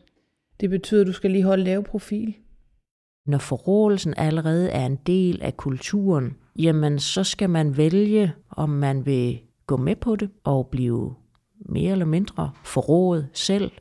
Det 0.60 0.70
betyder, 0.70 1.02
at 1.02 1.08
du 1.08 1.14
skal 1.14 1.32
lige 1.32 1.44
holde 1.44 1.64
lav 1.64 1.84
profil. 1.84 2.36
Når 3.26 3.38
forrådelsen 3.38 4.14
allerede 4.18 4.70
er 4.70 4.86
en 4.86 4.96
del 4.96 5.42
af 5.42 5.58
kulturen, 5.58 6.38
jamen 6.60 7.00
så 7.00 7.24
skal 7.24 7.50
man 7.50 7.78
vælge, 7.78 8.34
om 8.50 8.70
man 8.70 9.06
vil 9.06 9.40
gå 9.68 9.78
med 9.78 9.96
på 9.96 10.16
det 10.16 10.30
og 10.44 10.68
blive 10.68 11.16
mere 11.60 11.92
eller 11.92 12.06
mindre 12.06 12.52
forrådet 12.64 13.28
selv, 13.34 13.72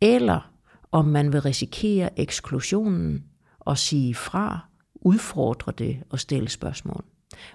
eller 0.00 0.52
om 0.92 1.04
man 1.04 1.32
vil 1.32 1.40
risikere 1.40 2.20
eksklusionen 2.20 3.24
og 3.58 3.78
sige 3.78 4.14
fra, 4.14 4.68
udfordre 4.94 5.72
det 5.78 5.98
og 6.10 6.20
stille 6.20 6.48
spørgsmål. 6.48 7.04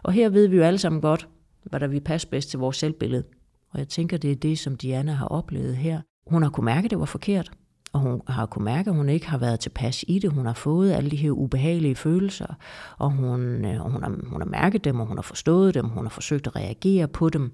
Og 0.03 0.13
her 0.13 0.29
ved 0.29 0.47
vi 0.47 0.57
jo 0.57 0.63
alle 0.63 0.79
sammen 0.79 1.01
godt, 1.01 1.27
hvad 1.63 1.79
der 1.79 1.87
vil 1.87 2.01
passe 2.01 2.27
bedst 2.27 2.49
til 2.49 2.59
vores 2.59 2.77
selvbillede. 2.77 3.23
Og 3.69 3.79
jeg 3.79 3.87
tænker, 3.87 4.17
det 4.17 4.31
er 4.31 4.35
det, 4.35 4.59
som 4.59 4.75
Diana 4.75 5.11
har 5.11 5.27
oplevet 5.27 5.75
her. 5.75 6.01
Hun 6.27 6.43
har 6.43 6.49
kunnet 6.49 6.65
mærke, 6.65 6.85
at 6.85 6.91
det 6.91 6.99
var 6.99 7.05
forkert, 7.05 7.51
og 7.93 7.99
hun 7.99 8.21
har 8.27 8.45
kunnet 8.45 8.63
mærke, 8.63 8.89
at 8.89 8.95
hun 8.95 9.09
ikke 9.09 9.27
har 9.27 9.37
været 9.37 9.59
tilpas 9.59 10.05
i 10.07 10.19
det. 10.19 10.31
Hun 10.31 10.45
har 10.45 10.53
fået 10.53 10.91
alle 10.91 11.11
de 11.11 11.15
her 11.15 11.31
ubehagelige 11.31 11.95
følelser, 11.95 12.55
og 12.97 13.11
hun, 13.11 13.65
øh, 13.65 13.85
og 13.85 13.91
hun, 13.91 14.03
har, 14.03 14.09
hun 14.27 14.41
har 14.41 14.49
mærket 14.49 14.83
dem, 14.83 14.99
og 14.99 15.05
hun 15.05 15.17
har 15.17 15.21
forstået 15.21 15.73
dem, 15.73 15.85
hun 15.85 16.05
har 16.05 16.09
forsøgt 16.09 16.47
at 16.47 16.55
reagere 16.55 17.07
på 17.07 17.29
dem. 17.29 17.51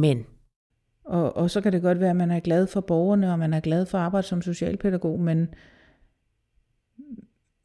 Men... 0.00 0.24
Og, 1.04 1.36
og 1.36 1.50
så 1.50 1.60
kan 1.60 1.72
det 1.72 1.82
godt 1.82 2.00
være, 2.00 2.10
at 2.10 2.16
man 2.16 2.30
er 2.30 2.40
glad 2.40 2.66
for 2.66 2.80
borgerne, 2.80 3.32
og 3.32 3.38
man 3.38 3.54
er 3.54 3.60
glad 3.60 3.86
for 3.86 3.98
at 3.98 4.04
arbejde 4.04 4.26
som 4.26 4.42
socialpædagog, 4.42 5.20
men, 5.20 5.48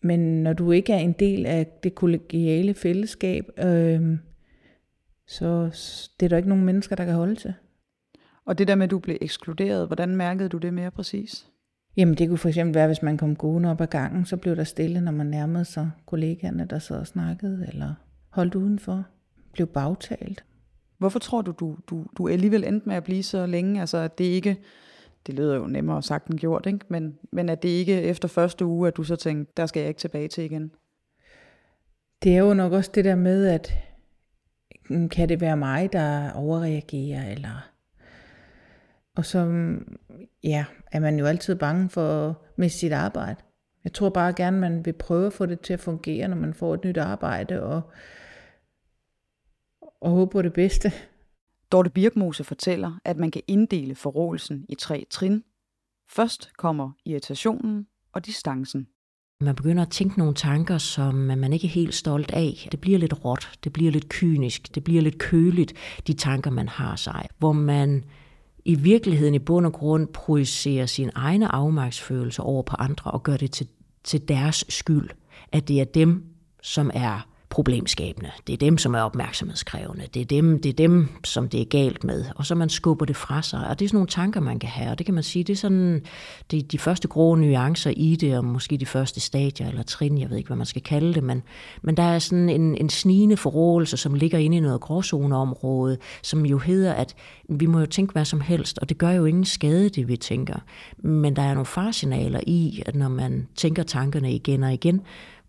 men 0.04 0.44
når 0.44 0.54
du 0.54 0.72
ikke 0.72 0.94
er 0.94 0.98
en 0.98 1.14
del 1.14 1.46
af 1.46 1.68
det 1.84 1.96
kollegiale 1.96 2.74
fællesskab, 2.74 3.50
øh, 3.58 4.18
så 5.32 5.70
det 6.20 6.26
er 6.26 6.30
der 6.30 6.38
ikke 6.38 6.50
nogen 6.50 6.66
mennesker, 6.66 6.96
der 6.96 7.06
kan 7.06 7.14
holde 7.14 7.36
til. 7.36 7.54
Og 8.46 8.58
det 8.58 8.68
der 8.68 8.76
med, 8.76 8.84
at 8.84 8.92
du 8.92 9.00
blev 9.00 9.18
ekskluderet, 9.22 9.88
hvordan 9.88 10.16
mærkede 10.16 10.50
du 10.50 10.58
det 10.58 10.74
mere 10.74 10.92
præcis? 10.92 11.48
Jamen 11.98 12.16
det 12.16 12.28
kunne 12.28 12.38
for 12.38 12.50
eksempel 12.50 12.76
være, 12.76 12.88
hvis 12.88 13.02
man 13.02 13.18
kom 13.18 13.36
gående 13.36 13.72
op 13.72 13.82
ad 13.82 13.88
gangen, 13.88 14.26
så 14.26 14.38
blev 14.38 14.56
der 14.56 14.64
stille, 14.64 15.02
når 15.02 15.12
man 15.12 15.28
nærmede 15.28 15.66
sig 15.66 15.92
kollegaerne, 16.06 16.66
der 16.66 16.80
sad 16.80 17.00
og 17.00 17.08
snakkede, 17.08 17.68
eller 17.74 17.94
holdt 18.30 18.56
udenfor, 18.56 19.06
blev 19.54 19.68
bagtalt. 19.68 20.44
Hvorfor 20.98 21.20
tror 21.20 21.42
du, 21.42 21.52
du, 21.52 21.78
du, 21.90 22.06
du 22.18 22.28
alligevel 22.28 22.64
endte 22.64 22.88
med 22.88 22.96
at 22.96 23.04
blive 23.04 23.24
så 23.24 23.46
længe? 23.46 23.80
Altså, 23.80 23.98
at 23.98 24.18
det 24.18 24.24
ikke 24.24 24.58
det 25.28 25.36
lyder 25.36 25.56
jo 25.56 25.68
nemmere 25.68 26.04
sagt 26.04 26.28
end 26.28 26.40
gjort, 26.40 26.66
ikke? 26.66 26.80
Men, 26.90 27.18
men 27.32 27.50
at 27.50 27.64
det 27.64 27.70
ikke 27.70 28.02
efter 28.02 28.28
første 28.28 28.66
uge, 28.66 28.88
at 28.88 28.98
du 28.98 29.04
så 29.04 29.16
tænkte, 29.16 29.54
der 29.58 29.66
skal 29.66 29.80
jeg 29.80 29.88
ikke 29.88 30.00
tilbage 30.00 30.28
til 30.28 30.44
igen? 30.44 30.72
Det 32.24 32.36
er 32.36 32.40
jo 32.40 32.54
nok 32.54 32.72
også 32.72 32.92
det 32.94 33.06
der 33.06 33.16
med, 33.16 33.48
at 33.48 33.74
Mm, 34.90 35.10
kan 35.10 35.30
det 35.30 35.42
være 35.42 35.58
mig, 35.58 35.94
der 35.94 36.32
overreagerer, 36.32 37.32
eller... 37.32 37.68
Og 39.16 39.26
så 39.26 39.40
ja, 40.44 40.66
er 40.92 41.00
man 41.00 41.20
jo 41.20 41.26
altid 41.26 41.56
bange 41.56 41.90
for 41.90 42.42
med 42.56 42.70
sit 42.70 42.92
arbejde. 42.92 43.42
Jeg 43.84 43.94
tror 43.94 44.10
bare 44.10 44.34
gerne, 44.34 44.60
man 44.60 44.86
vil 44.86 44.94
prøve 44.94 45.28
at 45.28 45.34
få 45.34 45.46
det 45.46 45.62
til 45.62 45.74
at 45.74 45.80
fungere, 45.80 46.28
når 46.28 46.36
man 46.36 46.54
får 46.54 46.74
et 46.74 46.84
nyt 46.84 46.98
arbejde, 46.98 47.64
og, 47.64 47.82
og 50.02 50.12
håbe 50.12 50.32
på 50.32 50.42
det 50.42 50.54
bedste. 50.54 50.92
Dorte 51.72 51.90
Birkmose 51.90 52.44
fortæller, 52.44 53.00
at 53.06 53.18
man 53.18 53.32
kan 53.32 53.42
inddele 53.48 53.96
forrådelsen 53.96 54.66
i 54.70 54.76
tre 54.76 55.06
trin. 55.10 55.44
Først 56.10 56.52
kommer 56.58 56.92
irritationen 57.06 57.88
og 58.14 58.26
distancen. 58.26 58.88
Man 59.42 59.56
begynder 59.56 59.82
at 59.82 59.90
tænke 59.90 60.20
nogle 60.20 60.34
tanker, 60.34 60.78
som 60.78 61.16
man 61.16 61.54
ikke 61.54 61.68
er 61.68 61.72
helt 61.72 61.96
stolt 61.96 62.32
af. 62.32 62.68
Det 62.72 62.82
bliver 62.82 63.00
lidt 63.00 63.26
råt, 63.26 63.50
det 63.64 63.74
bliver 63.74 63.92
lidt 63.92 64.10
kynisk, 64.10 64.76
det 64.76 64.84
bliver 64.84 65.02
lidt 65.02 65.18
køligt, 65.18 65.74
de 66.08 66.14
tanker, 66.14 66.52
man 66.52 66.70
har 66.70 66.96
sig. 66.96 67.28
Hvor 67.38 67.52
man 67.52 68.04
i 68.66 68.76
virkeligheden 68.76 69.36
i 69.36 69.40
bund 69.40 69.66
og 69.66 69.74
grund 69.74 70.08
projicerer 70.08 70.86
sin 70.86 71.10
egne 71.16 71.48
afmagtsfølelser 71.48 72.44
over 72.44 72.64
på 72.64 72.76
andre 72.80 73.12
og 73.12 73.24
gør 73.24 73.38
det 73.38 73.52
til, 73.52 73.68
til 74.04 74.28
deres 74.28 74.66
skyld. 74.70 75.10
At 75.52 75.68
det 75.68 75.82
er 75.82 75.86
dem, 75.86 76.24
som 76.62 76.92
er 76.94 77.28
problemskabende. 77.52 78.32
Det 78.48 78.54
er 78.54 78.58
dem, 78.58 78.78
som 78.78 78.96
er 78.96 79.02
opmærksomhedskrævende. 79.02 80.08
Det 80.14 80.22
er 80.22 80.26
dem, 80.26 80.62
det 80.62 80.70
er 80.70 80.74
dem, 80.74 81.10
som 81.24 81.50
det 81.50 81.62
er 81.62 81.66
galt 81.66 82.04
med. 82.04 82.26
Og 82.36 82.46
så 82.46 82.56
man 82.56 82.70
skubber 82.70 83.06
det 83.06 83.16
fra 83.16 83.42
sig. 83.42 83.68
Og 83.68 83.80
det 83.80 83.86
er 83.86 83.90
sådan 83.90 83.96
nogle 83.96 84.08
tanker, 84.08 84.40
man 84.40 84.60
kan 84.60 84.70
have. 84.70 84.92
Og 84.92 84.98
det 84.98 85.06
kan 85.06 85.16
man 85.16 85.24
sige, 85.24 85.44
det 85.44 85.54
er 85.54 85.58
sådan 85.58 86.04
det 86.52 86.60
er 86.60 86.64
de 86.64 86.80
første 86.80 87.08
grå 87.08 87.36
nuancer 87.36 87.94
i 87.98 88.16
det, 88.16 88.38
og 88.38 88.46
måske 88.46 88.78
de 88.78 88.86
første 88.86 89.20
stadier 89.20 89.68
eller 89.68 89.84
trin, 89.84 90.18
jeg 90.18 90.30
ved 90.30 90.38
ikke, 90.38 90.48
hvad 90.48 90.58
man 90.58 90.66
skal 90.66 90.82
kalde 90.82 91.14
det. 91.14 91.24
Men, 91.24 91.44
men 91.82 91.98
der 91.98 92.04
er 92.04 92.20
sådan 92.20 92.50
en, 92.50 92.78
en 92.78 92.90
snigende 92.90 93.38
forrådelse, 93.38 93.98
som 93.98 94.14
ligger 94.14 94.38
inde 94.38 94.58
i 94.58 94.60
noget 94.60 94.82
gråzoneområde, 94.82 95.98
som 96.24 96.46
jo 96.46 96.58
hedder, 96.58 96.94
at 96.94 97.16
vi 97.50 97.66
må 97.66 97.80
jo 97.80 97.86
tænke 97.86 98.12
hvad 98.12 98.26
som 98.26 98.42
helst, 98.42 98.80
og 98.80 98.90
det 98.90 98.98
gør 98.98 99.12
jo 99.12 99.26
ingen 99.26 99.46
skade, 99.46 99.90
det 99.90 100.08
vi 100.08 100.18
tænker. 100.18 100.60
Men 100.98 101.36
der 101.36 101.42
er 101.42 101.54
nogle 101.54 101.66
farsignaler 101.66 102.40
i, 102.48 102.84
at 102.86 102.96
når 102.96 103.10
man 103.10 103.48
tænker 103.56 103.84
tankerne 103.84 104.34
igen 104.34 104.64
og 104.64 104.74
igen, 104.74 105.02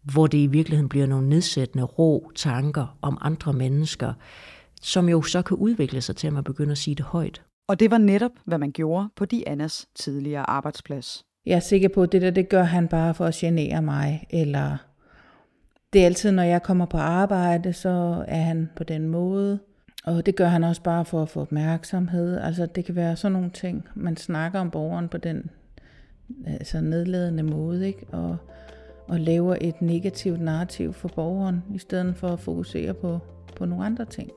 hvor 0.02 0.26
det 0.26 0.38
i 0.38 0.46
virkeligheden 0.46 0.88
bliver 0.88 1.06
nogle 1.06 1.28
nedsættende 1.28 1.84
rå 1.84 2.32
tanker 2.34 2.98
om 3.02 3.18
andre 3.20 3.52
mennesker, 3.52 4.12
som 4.82 5.08
jo 5.08 5.22
så 5.22 5.42
kan 5.42 5.56
udvikle 5.56 6.00
sig 6.00 6.16
til, 6.16 6.26
at 6.26 6.32
man 6.32 6.44
begynder 6.44 6.72
at 6.72 6.78
sige 6.78 6.94
det 6.94 7.04
højt. 7.04 7.42
Og 7.68 7.80
det 7.80 7.90
var 7.90 7.98
netop, 7.98 8.30
hvad 8.44 8.58
man 8.58 8.72
gjorde 8.72 9.08
på 9.16 9.24
Dianas 9.24 9.86
tidligere 9.94 10.50
arbejdsplads. 10.50 11.24
Jeg 11.46 11.56
er 11.56 11.60
sikker 11.60 11.88
på, 11.88 12.02
at 12.02 12.12
det 12.12 12.22
der, 12.22 12.30
det 12.30 12.48
gør 12.48 12.62
han 12.62 12.88
bare 12.88 13.14
for 13.14 13.26
at 13.26 13.34
genere 13.34 13.82
mig, 13.82 14.26
eller 14.30 14.76
det 15.92 16.00
er 16.00 16.06
altid, 16.06 16.32
når 16.32 16.42
jeg 16.42 16.62
kommer 16.62 16.86
på 16.86 16.96
arbejde, 16.96 17.72
så 17.72 18.24
er 18.28 18.42
han 18.42 18.70
på 18.76 18.84
den 18.84 19.08
måde. 19.08 19.58
Og 20.04 20.26
det 20.26 20.36
gør 20.36 20.46
han 20.46 20.64
også 20.64 20.82
bare 20.82 21.04
for 21.04 21.22
at 21.22 21.28
få 21.28 21.40
opmærksomhed. 21.40 22.38
Altså 22.38 22.66
det 22.66 22.84
kan 22.84 22.96
være 22.96 23.16
sådan 23.16 23.32
nogle 23.32 23.50
ting, 23.50 23.88
man 23.94 24.16
snakker 24.16 24.60
om 24.60 24.70
borgeren 24.70 25.08
på 25.08 25.18
den 25.18 25.50
altså 26.46 26.80
nedladende 26.80 27.42
måde, 27.42 27.86
ikke? 27.86 28.06
Og 28.12 28.36
og 29.12 29.20
laver 29.20 29.56
et 29.60 29.82
negativt 29.82 30.40
narrativ 30.40 30.92
for 30.92 31.08
borgeren, 31.08 31.62
i 31.74 31.78
stedet 31.78 32.16
for 32.16 32.28
at 32.28 32.40
fokusere 32.40 32.94
på, 32.94 33.18
på 33.56 33.64
nogle 33.64 33.84
andre 33.84 34.04
ting. 34.04 34.30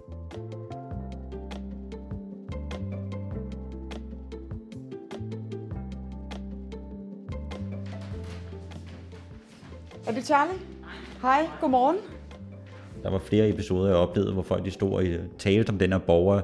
Er 10.07 10.11
det 10.11 10.25
Charlie? 10.25 10.59
Hej, 11.21 11.47
godmorgen. 11.61 11.97
Der 13.03 13.09
var 13.09 13.19
flere 13.19 13.49
episoder, 13.49 13.87
jeg 13.87 13.97
oplevede, 13.97 14.33
hvor 14.33 14.43
folk 14.43 14.65
de 14.65 14.71
stod 14.71 14.93
og 14.93 15.03
talte 15.37 15.69
om 15.69 15.77
den 15.77 15.91
her 15.91 15.99
borger. 15.99 16.41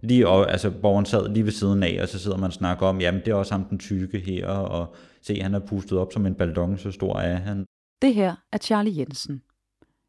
Lige, 0.00 0.28
og, 0.28 0.50
altså, 0.50 0.70
borgeren 0.70 1.06
sad 1.06 1.28
lige 1.28 1.44
ved 1.44 1.52
siden 1.52 1.82
af, 1.82 1.98
og 2.02 2.08
så 2.08 2.18
sidder 2.18 2.36
man 2.36 2.46
og 2.46 2.52
snakker 2.52 2.86
om, 2.86 3.00
jamen 3.00 3.20
det 3.20 3.28
er 3.28 3.34
også 3.34 3.54
ham 3.54 3.64
den 3.64 3.78
tykke 3.78 4.18
her, 4.18 4.46
og 4.48 4.94
se, 5.22 5.40
han 5.40 5.54
er 5.54 5.58
pustet 5.58 5.98
op 5.98 6.12
som 6.12 6.26
en 6.26 6.34
ballon, 6.34 6.78
så 6.78 6.90
stor 6.90 7.18
er 7.18 7.36
han. 7.36 7.66
Det 8.02 8.14
her 8.14 8.34
er 8.52 8.58
Charlie 8.58 8.98
Jensen. 8.98 9.42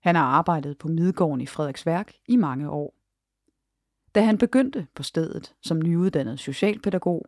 Han 0.01 0.15
har 0.15 0.24
arbejdet 0.24 0.77
på 0.77 0.88
Midgården 0.88 1.41
i 1.41 1.46
Frederiksværk 1.46 2.13
i 2.27 2.36
mange 2.36 2.69
år. 2.69 2.93
Da 4.15 4.22
han 4.22 4.38
begyndte 4.38 4.88
på 4.96 5.03
stedet 5.03 5.53
som 5.63 5.81
nyuddannet 5.81 6.39
socialpædagog, 6.39 7.25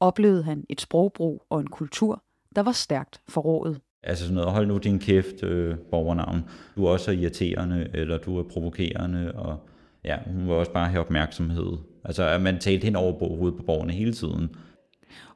oplevede 0.00 0.42
han 0.42 0.64
et 0.68 0.80
sprogbrug 0.80 1.46
og 1.50 1.60
en 1.60 1.66
kultur, 1.66 2.22
der 2.56 2.62
var 2.62 2.72
stærkt 2.72 3.20
forrådet. 3.28 3.80
Altså 4.02 4.24
sådan 4.24 4.34
noget, 4.34 4.52
hold 4.52 4.66
nu 4.66 4.78
din 4.78 4.98
kæft, 4.98 5.42
øh, 5.42 5.78
borgernavn. 5.90 6.44
Du 6.76 6.84
er 6.84 6.90
også 6.90 7.10
irriterende, 7.10 7.90
eller 7.94 8.18
du 8.18 8.38
er 8.38 8.42
provokerende, 8.42 9.32
og 9.32 9.68
ja, 10.04 10.18
hun 10.26 10.46
vil 10.46 10.54
også 10.54 10.72
bare 10.72 10.88
have 10.88 11.00
opmærksomhed. 11.00 11.78
Altså, 12.06 12.22
at 12.22 12.42
man 12.42 12.58
talte 12.58 12.84
hen 12.84 12.96
over 12.96 13.36
hovedet 13.36 13.58
på 13.58 13.62
borgerne 13.62 13.92
hele 13.92 14.12
tiden. 14.12 14.48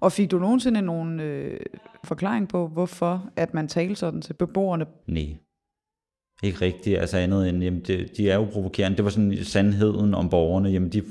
Og 0.01 0.13
fik 0.13 0.31
du 0.31 0.39
nogensinde 0.39 0.83
nogen 0.83 1.21
øh, 1.21 1.61
forklaring 2.05 2.49
på, 2.49 2.69
hvorfor 2.69 3.31
at 3.37 3.55
man 3.55 3.69
talte 3.69 3.95
sådan 3.95 4.23
til 4.23 4.33
beboerne? 4.33 4.87
Nej, 5.07 5.37
ikke 6.43 6.61
rigtigt. 6.61 6.99
Altså 6.99 7.17
andet 7.17 7.49
end, 7.49 7.63
jamen, 7.63 7.81
de, 7.81 8.09
de 8.17 8.31
er 8.31 8.35
jo 8.35 8.45
provokerende. 8.53 8.97
Det 8.97 9.05
var 9.05 9.11
sådan 9.11 9.45
sandheden 9.45 10.15
om 10.15 10.29
borgerne. 10.29 10.69
Jamen, 10.69 10.89
de, 10.89 11.03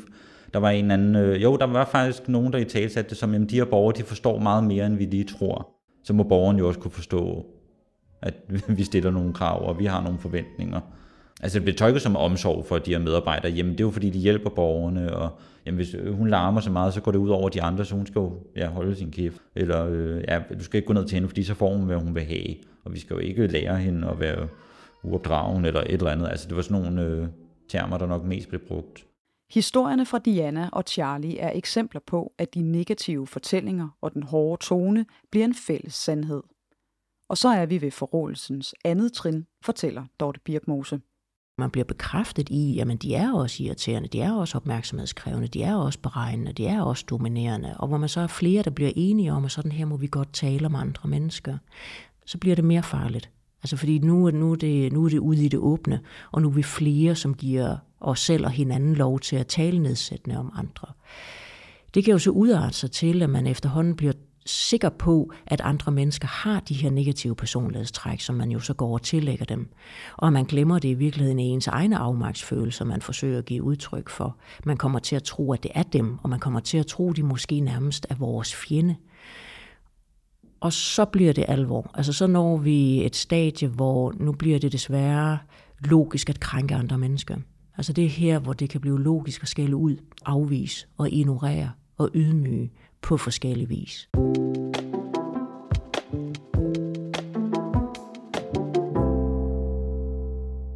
der 0.53 0.59
var 0.59 0.69
en 0.69 0.91
anden... 0.91 1.15
Øh, 1.15 1.43
jo, 1.43 1.57
der 1.57 1.65
var 1.65 1.85
faktisk 1.85 2.29
nogen, 2.29 2.53
der 2.53 2.59
i 2.59 2.65
tale 2.65 2.89
satte 2.89 3.09
det 3.09 3.17
som, 3.17 3.33
jamen, 3.33 3.49
de 3.49 3.55
her 3.55 3.65
borgere, 3.65 3.97
de 3.97 4.03
forstår 4.03 4.39
meget 4.39 4.63
mere, 4.63 4.85
end 4.85 4.95
vi 4.95 5.05
lige 5.05 5.23
tror. 5.23 5.69
Så 6.03 6.13
må 6.13 6.23
borgerne 6.23 6.59
jo 6.59 6.67
også 6.67 6.79
kunne 6.79 6.91
forstå, 6.91 7.45
at 8.21 8.33
vi 8.77 8.83
stiller 8.83 9.11
nogle 9.11 9.33
krav, 9.33 9.67
og 9.67 9.79
vi 9.79 9.85
har 9.85 10.03
nogle 10.03 10.19
forventninger. 10.19 10.79
Altså 11.39 11.59
det 11.59 11.63
bliver 11.63 11.77
tolket 11.77 12.01
som 12.01 12.15
omsorg 12.15 12.65
for 12.65 12.77
de 12.77 12.91
her 12.91 12.99
medarbejdere. 12.99 13.51
Jamen 13.51 13.71
det 13.71 13.79
er 13.79 13.83
jo 13.83 13.91
fordi, 13.91 14.09
de 14.09 14.19
hjælper 14.19 14.49
borgerne, 14.49 15.15
og 15.15 15.29
jamen, 15.65 15.75
hvis 15.75 15.95
hun 16.11 16.29
larmer 16.29 16.61
så 16.61 16.71
meget, 16.71 16.93
så 16.93 17.01
går 17.01 17.11
det 17.11 17.19
ud 17.19 17.29
over 17.29 17.49
de 17.49 17.61
andre, 17.61 17.85
så 17.85 17.95
hun 17.95 18.07
skal 18.07 18.19
jo 18.19 18.33
ja, 18.55 18.67
holde 18.67 18.95
sin 18.95 19.11
kæft. 19.11 19.41
Eller 19.55 19.87
øh, 19.89 20.23
ja, 20.27 20.41
du 20.59 20.63
skal 20.63 20.77
ikke 20.77 20.87
gå 20.87 20.93
ned 20.93 21.05
til 21.05 21.15
hende, 21.15 21.27
fordi 21.27 21.43
så 21.43 21.53
får 21.53 21.73
hun, 21.73 21.85
hvad 21.85 21.97
hun 21.97 22.15
vil 22.15 22.23
have. 22.23 22.55
Og 22.83 22.93
vi 22.93 22.99
skal 22.99 23.13
jo 23.13 23.19
ikke 23.19 23.47
lære 23.47 23.77
hende 23.77 24.07
at 24.07 24.19
være 24.19 24.47
uopdragen 25.03 25.65
eller 25.65 25.81
et 25.81 25.91
eller 25.91 26.11
andet. 26.11 26.27
Altså 26.27 26.47
det 26.47 26.55
var 26.55 26.61
sådan 26.61 26.81
nogle 26.81 27.01
øh, 27.01 27.27
termer, 27.69 27.97
der 27.97 28.07
nok 28.07 28.23
mest 28.23 28.49
blev 28.49 28.61
brugt. 28.61 29.05
Historierne 29.53 30.05
fra 30.05 30.19
Diana 30.19 30.69
og 30.71 30.83
Charlie 30.87 31.39
er 31.39 31.51
eksempler 31.55 32.01
på, 32.07 32.33
at 32.37 32.53
de 32.53 32.61
negative 32.61 33.27
fortællinger 33.27 33.89
og 34.01 34.13
den 34.13 34.23
hårde 34.23 34.63
tone 34.63 35.05
bliver 35.31 35.45
en 35.45 35.55
fælles 35.55 35.93
sandhed. 35.93 36.43
Og 37.29 37.37
så 37.37 37.49
er 37.49 37.65
vi 37.65 37.81
ved 37.81 37.91
forrådelsens 37.91 38.75
andet 38.85 39.13
trin, 39.13 39.45
fortæller 39.61 40.05
Dorte 40.19 40.39
Birkmose. 40.39 40.99
Man 41.59 41.71
bliver 41.71 41.85
bekræftet 41.85 42.49
i, 42.49 42.79
at 42.79 43.01
de 43.01 43.15
er 43.15 43.33
også 43.33 43.63
irriterende, 43.63 44.07
de 44.07 44.21
er 44.21 44.33
også 44.33 44.57
opmærksomhedskrævende, 44.57 45.47
de 45.47 45.63
er 45.63 45.75
også 45.75 45.99
beregnende, 45.99 46.53
de 46.53 46.67
er 46.67 46.81
også 46.81 47.05
dominerende. 47.09 47.77
Og 47.77 47.87
hvor 47.87 47.97
man 47.97 48.09
så 48.09 48.21
er 48.21 48.27
flere, 48.27 48.63
der 48.63 48.69
bliver 48.69 48.91
enige 48.95 49.33
om, 49.33 49.45
at 49.45 49.51
sådan 49.51 49.71
her 49.71 49.85
må 49.85 49.97
vi 49.97 50.07
godt 50.07 50.33
tale 50.33 50.65
om 50.65 50.75
andre 50.75 51.09
mennesker, 51.09 51.57
så 52.25 52.37
bliver 52.37 52.55
det 52.55 52.65
mere 52.65 52.83
farligt. 52.83 53.29
Altså 53.63 53.77
fordi 53.77 53.99
nu, 53.99 54.31
nu, 54.31 54.51
er 54.51 54.55
det, 54.55 54.93
nu 54.93 55.05
er 55.05 55.09
det 55.09 55.19
ude 55.19 55.45
i 55.45 55.47
det 55.47 55.59
åbne, 55.59 55.99
og 56.31 56.41
nu 56.41 56.47
er 56.47 56.53
vi 56.53 56.63
flere, 56.63 57.15
som 57.15 57.33
giver 57.33 57.77
os 57.99 58.19
selv 58.19 58.45
og 58.45 58.51
hinanden 58.51 58.95
lov 58.95 59.19
til 59.19 59.35
at 59.35 59.47
tale 59.47 59.79
nedsættende 59.79 60.37
om 60.37 60.51
andre. 60.55 60.87
Det 61.93 62.05
kan 62.05 62.11
jo 62.11 62.19
så 62.19 62.31
udarte 62.31 62.73
sig 62.73 62.91
til, 62.91 63.21
at 63.21 63.29
man 63.29 63.47
efterhånden 63.47 63.95
bliver 63.95 64.13
sikker 64.49 64.89
på, 64.89 65.31
at 65.47 65.61
andre 65.61 65.91
mennesker 65.91 66.27
har 66.27 66.59
de 66.59 66.73
her 66.73 66.89
negative 66.89 67.35
personlighedstræk, 67.35 68.21
som 68.21 68.35
man 68.35 68.51
jo 68.51 68.59
så 68.59 68.73
går 68.73 68.93
og 68.93 69.01
tillægger 69.01 69.45
dem. 69.45 69.69
Og 70.17 70.33
man 70.33 70.45
glemmer 70.45 70.79
det 70.79 70.89
i 70.89 70.93
virkeligheden 70.93 71.39
i 71.39 71.43
ens 71.43 71.67
egne 71.67 71.97
afmagtsfølelser, 71.97 72.85
man 72.85 73.01
forsøger 73.01 73.37
at 73.37 73.45
give 73.45 73.63
udtryk 73.63 74.09
for. 74.09 74.37
Man 74.65 74.77
kommer 74.77 74.99
til 74.99 75.15
at 75.15 75.23
tro, 75.23 75.53
at 75.53 75.63
det 75.63 75.71
er 75.75 75.83
dem, 75.83 76.17
og 76.23 76.29
man 76.29 76.39
kommer 76.39 76.59
til 76.59 76.77
at 76.77 76.85
tro, 76.85 77.09
at 77.09 77.15
de 77.15 77.23
måske 77.23 77.59
nærmest 77.59 78.07
er 78.09 78.15
vores 78.15 78.55
fjende. 78.55 78.95
Og 80.59 80.73
så 80.73 81.05
bliver 81.05 81.33
det 81.33 81.45
alvor. 81.47 81.91
Altså 81.93 82.13
så 82.13 82.27
når 82.27 82.57
vi 82.57 83.05
et 83.05 83.15
stadie, 83.15 83.67
hvor 83.67 84.13
nu 84.17 84.31
bliver 84.31 84.59
det 84.59 84.71
desværre 84.71 85.37
logisk 85.79 86.29
at 86.29 86.39
krænke 86.39 86.75
andre 86.75 86.97
mennesker. 86.97 87.37
Altså 87.77 87.93
det 87.93 88.05
er 88.05 88.09
her, 88.09 88.39
hvor 88.39 88.53
det 88.53 88.69
kan 88.69 88.81
blive 88.81 89.03
logisk 89.03 89.41
at 89.41 89.47
skælde 89.47 89.75
ud, 89.75 89.97
afvise 90.25 90.87
og 90.97 91.09
ignorere 91.09 91.71
og 91.97 92.09
ydmyge 92.13 92.71
på 93.01 93.17
forskellige 93.17 93.67
vis. 93.67 94.09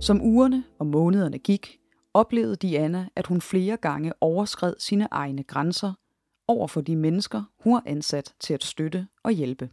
Som 0.01 0.22
ugerne 0.22 0.63
og 0.80 0.88
månederne 0.88 1.38
gik, 1.38 1.80
oplevede 2.13 2.56
Diana, 2.56 3.08
at 3.15 3.27
hun 3.27 3.42
flere 3.42 3.77
gange 3.77 4.13
overskred 4.22 4.74
sine 4.80 5.08
egne 5.12 5.44
grænser 5.44 5.94
over 6.48 6.68
for 6.68 6.82
de 6.82 6.96
mennesker, 6.96 7.44
hun 7.63 7.74
var 7.74 7.84
ansat 7.86 8.34
til 8.39 8.53
at 8.53 8.63
støtte 8.63 9.08
og 9.24 9.32
hjælpe. 9.32 9.70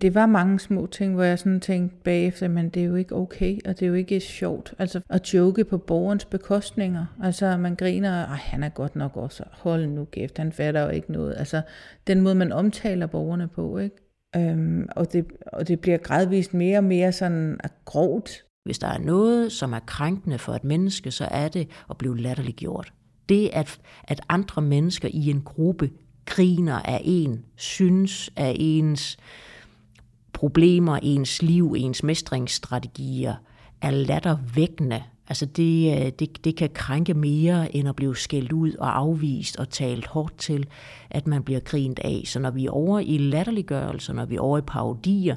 Det 0.00 0.14
var 0.14 0.26
mange 0.26 0.60
små 0.60 0.86
ting, 0.86 1.14
hvor 1.14 1.22
jeg 1.22 1.38
sådan 1.38 1.60
tænkte 1.60 1.96
bagefter, 2.04 2.48
men 2.48 2.68
det 2.68 2.82
er 2.82 2.86
jo 2.86 2.94
ikke 2.94 3.14
okay, 3.14 3.58
og 3.66 3.80
det 3.80 3.82
er 3.82 3.88
jo 3.88 3.94
ikke 3.94 4.20
sjovt. 4.20 4.74
Altså 4.78 5.00
at 5.10 5.34
joke 5.34 5.64
på 5.64 5.78
borgerens 5.78 6.24
bekostninger. 6.24 7.06
Altså 7.22 7.56
man 7.56 7.74
griner, 7.74 8.22
og 8.22 8.36
han 8.36 8.62
er 8.62 8.68
godt 8.68 8.96
nok 8.96 9.16
også, 9.16 9.44
hold 9.52 9.86
nu 9.86 10.04
kæft, 10.04 10.38
han 10.38 10.52
fatter 10.52 10.82
jo 10.82 10.88
ikke 10.88 11.12
noget. 11.12 11.34
Altså 11.36 11.62
den 12.06 12.20
måde, 12.20 12.34
man 12.34 12.52
omtaler 12.52 13.06
borgerne 13.06 13.48
på, 13.48 13.78
ikke? 13.78 13.96
Øhm, 14.36 14.88
og, 14.96 15.12
det, 15.12 15.26
og 15.46 15.68
det 15.68 15.80
bliver 15.80 15.98
gradvist 15.98 16.54
mere 16.54 16.78
og 16.78 16.84
mere 16.84 17.12
sådan 17.12 17.60
ah, 17.64 17.70
grovt. 17.84 18.44
Hvis 18.64 18.78
der 18.78 18.88
er 18.88 18.98
noget, 18.98 19.52
som 19.52 19.72
er 19.72 19.80
krænkende 19.86 20.38
for 20.38 20.52
et 20.52 20.64
menneske, 20.64 21.10
så 21.10 21.28
er 21.30 21.48
det 21.48 21.68
at 21.90 21.98
blive 21.98 22.18
latterliggjort. 22.18 22.92
Det, 23.28 23.50
at, 23.52 23.80
at 24.04 24.20
andre 24.28 24.62
mennesker 24.62 25.08
i 25.12 25.30
en 25.30 25.42
gruppe 25.42 25.90
griner 26.26 26.74
af 26.74 27.00
en, 27.04 27.44
synes 27.56 28.30
af 28.36 28.56
ens 28.58 29.18
problemer, 30.38 30.98
ens 31.02 31.42
liv, 31.42 31.74
ens 31.76 32.02
mestringsstrategier, 32.02 33.34
er 33.82 33.90
lattervækkende. 33.90 35.02
Altså 35.28 35.46
det, 35.46 36.00
øh, 36.00 36.12
det, 36.18 36.44
det 36.44 36.56
kan 36.56 36.70
krænke 36.74 37.14
mere, 37.14 37.76
end 37.76 37.88
at 37.88 37.96
blive 37.96 38.16
skældt 38.16 38.52
ud 38.52 38.74
og 38.74 38.98
afvist 38.98 39.56
og 39.56 39.70
talt 39.70 40.06
hårdt 40.06 40.38
til, 40.38 40.66
at 41.10 41.26
man 41.26 41.42
bliver 41.42 41.60
grint 41.60 41.98
af. 41.98 42.22
Så 42.26 42.38
når 42.38 42.50
vi 42.50 42.66
er 42.66 42.70
over 42.70 42.98
i 42.98 43.18
latterliggørelser, 43.18 44.12
når 44.12 44.24
vi 44.24 44.36
er 44.36 44.40
over 44.40 44.58
i 44.58 44.62
parodier, 44.66 45.36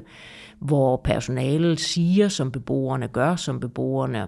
hvor 0.58 0.96
personalet 0.96 1.80
siger, 1.80 2.28
som 2.28 2.50
beboerne 2.50 3.08
gør, 3.08 3.36
som 3.36 3.60
beboerne, 3.60 4.26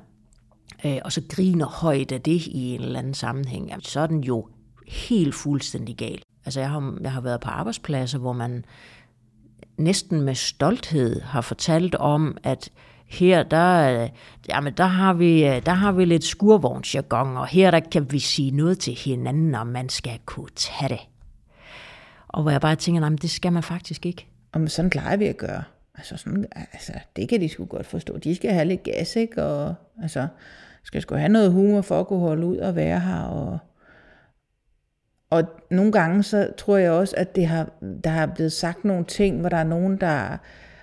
øh, 0.84 0.98
og 1.04 1.12
så 1.12 1.22
griner 1.28 1.66
højt 1.66 2.12
af 2.12 2.20
det 2.20 2.46
i 2.46 2.74
en 2.74 2.80
eller 2.80 2.98
anden 2.98 3.14
sammenhæng, 3.14 3.70
så 3.80 4.00
er 4.00 4.06
den 4.06 4.24
jo 4.24 4.48
helt 4.88 5.34
fuldstændig 5.34 5.96
gal. 5.96 6.22
Altså 6.44 6.60
jeg 6.60 6.70
har, 6.70 6.98
jeg 7.00 7.12
har 7.12 7.20
været 7.20 7.40
på 7.40 7.48
arbejdspladser, 7.48 8.18
hvor 8.18 8.32
man 8.32 8.64
næsten 9.76 10.22
med 10.22 10.34
stolthed 10.34 11.20
har 11.20 11.40
fortalt 11.40 11.94
om, 11.94 12.36
at 12.42 12.70
her 13.06 13.42
der, 13.42 14.08
jamen 14.48 14.72
der, 14.76 14.86
har 14.86 15.12
vi, 15.12 15.42
der 15.60 15.72
har 15.72 15.92
vi 15.92 16.04
lidt 16.04 16.24
skurvognsjargon, 16.24 17.36
og 17.36 17.46
her 17.46 17.70
der 17.70 17.80
kan 17.80 18.12
vi 18.12 18.18
sige 18.18 18.50
noget 18.50 18.78
til 18.78 18.94
hinanden, 18.94 19.54
og 19.54 19.66
man 19.66 19.88
skal 19.88 20.18
kunne 20.26 20.50
tage 20.56 20.88
det. 20.88 21.00
Og 22.28 22.42
hvor 22.42 22.50
jeg 22.50 22.60
bare 22.60 22.76
tænker, 22.76 23.00
nej, 23.00 23.08
det 23.22 23.30
skal 23.30 23.52
man 23.52 23.62
faktisk 23.62 24.06
ikke. 24.06 24.26
Og 24.52 24.70
sådan 24.70 24.90
plejer 24.90 25.16
vi 25.16 25.26
at 25.26 25.36
gøre. 25.36 25.62
Altså, 25.94 26.16
sådan, 26.16 26.46
altså, 26.72 26.92
det 27.16 27.28
kan 27.28 27.40
de 27.40 27.48
sgu 27.48 27.64
godt 27.64 27.86
forstå. 27.86 28.18
De 28.18 28.34
skal 28.34 28.52
have 28.52 28.64
lidt 28.64 28.82
gas, 28.82 29.16
ikke? 29.16 29.44
Og 29.44 29.74
altså, 30.02 30.26
skal 30.82 31.02
sgu 31.02 31.14
have 31.14 31.28
noget 31.28 31.52
humor 31.52 31.80
for 31.80 32.00
at 32.00 32.06
kunne 32.06 32.20
holde 32.20 32.46
ud 32.46 32.56
og 32.56 32.76
være 32.76 33.00
her. 33.00 33.20
Og, 33.22 33.58
og 35.30 35.44
nogle 35.70 35.92
gange 35.92 36.22
så 36.22 36.52
tror 36.58 36.76
jeg 36.76 36.90
også, 36.90 37.14
at 37.16 37.36
det 37.36 37.46
har, 37.46 37.70
der 38.04 38.10
har 38.10 38.26
blevet 38.26 38.52
sagt 38.52 38.84
nogle 38.84 39.04
ting, 39.04 39.40
hvor 39.40 39.48
der 39.48 39.56
er 39.56 39.64
nogen, 39.64 39.96
der 40.00 40.36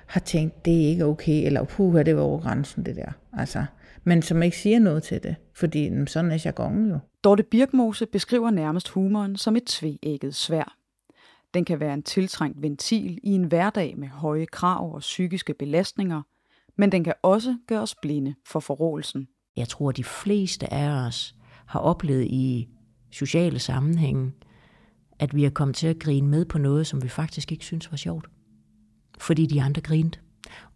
har 0.06 0.20
tænkt, 0.20 0.66
det 0.66 0.84
er 0.84 0.88
ikke 0.88 1.06
okay, 1.06 1.46
eller 1.46 1.64
puha, 1.64 2.04
det 2.04 2.16
var 2.16 2.22
over 2.22 2.40
grænsen, 2.40 2.86
det 2.86 2.96
der. 2.96 3.12
Altså, 3.34 3.66
men 4.04 4.22
som 4.22 4.44
ikke 4.44 4.58
siger 4.58 4.80
noget 4.80 5.04
til 5.04 5.24
det, 5.24 5.36
fordi 5.54 6.06
sådan 6.08 6.32
er 6.32 6.42
jargonen 6.46 6.90
jo. 6.90 7.00
Dorte 7.24 7.44
Birkmose 7.44 8.06
beskriver 8.06 8.52
nærmest 8.52 8.90
humoren 8.90 9.38
som 9.38 9.56
et 9.56 9.64
tveægget 9.64 10.36
svær. 10.36 10.78
Den 11.54 11.66
kan 11.66 11.80
være 11.80 11.94
en 11.94 12.04
tiltrængt 12.04 12.62
ventil 12.62 13.20
i 13.24 13.30
en 13.32 13.44
hverdag 13.44 13.98
med 13.98 14.08
høje 14.08 14.46
krav 14.46 14.94
og 14.96 15.00
psykiske 15.00 15.54
belastninger, 15.54 16.22
men 16.78 16.92
den 16.92 17.04
kan 17.04 17.14
også 17.22 17.58
gøre 17.68 17.82
os 17.82 17.96
blinde 18.02 18.36
for 18.48 18.60
forrådelsen. 18.60 19.28
Jeg 19.58 19.68
tror, 19.68 19.90
at 19.90 19.98
de 19.98 20.04
fleste 20.04 20.74
af 20.74 21.08
os 21.08 21.36
har 21.66 21.80
oplevet 21.80 22.24
i 22.24 22.70
sociale 23.12 23.60
sammenhænge, 23.60 24.32
at 25.20 25.36
vi 25.36 25.46
er 25.46 25.50
kommet 25.50 25.76
til 25.76 25.88
at 25.88 26.00
grine 26.00 26.28
med 26.28 26.46
på 26.46 26.58
noget, 26.58 26.88
som 26.88 27.04
vi 27.04 27.08
faktisk 27.08 27.52
ikke 27.52 27.66
synes 27.66 27.92
var 27.92 27.98
sjovt. 27.98 28.30
Fordi 29.20 29.46
de 29.46 29.62
andre 29.62 29.82
grinte. 29.82 30.20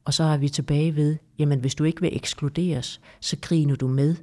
Og 0.05 0.13
så 0.13 0.23
er 0.23 0.37
vi 0.37 0.49
tilbage 0.49 0.95
ved, 0.95 1.17
jamen 1.39 1.59
hvis 1.59 1.75
du 1.75 1.83
ikke 1.83 2.01
vil 2.01 2.15
ekskluderes, 2.15 3.01
så 3.19 3.37
griner 3.41 3.75
du 3.75 3.87
med. 3.87 4.15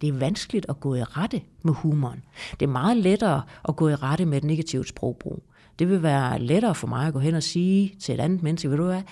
Det 0.00 0.08
er 0.08 0.12
vanskeligt 0.12 0.66
at 0.68 0.80
gå 0.80 0.94
i 0.94 1.02
rette 1.02 1.42
med 1.62 1.72
humoren. 1.72 2.24
Det 2.60 2.66
er 2.66 2.70
meget 2.70 2.96
lettere 2.96 3.42
at 3.68 3.76
gå 3.76 3.88
i 3.88 3.94
rette 3.94 4.24
med 4.24 4.38
et 4.38 4.44
negativt 4.44 4.88
sprogbrug. 4.88 5.42
Det 5.78 5.88
vil 5.88 6.02
være 6.02 6.38
lettere 6.38 6.74
for 6.74 6.86
mig 6.86 7.06
at 7.06 7.12
gå 7.12 7.18
hen 7.18 7.34
og 7.34 7.42
sige 7.42 7.96
til 8.00 8.14
et 8.14 8.20
andet 8.20 8.42
menneske, 8.42 8.70
ved 8.70 8.76
du 8.76 8.84
hvad, 8.84 9.02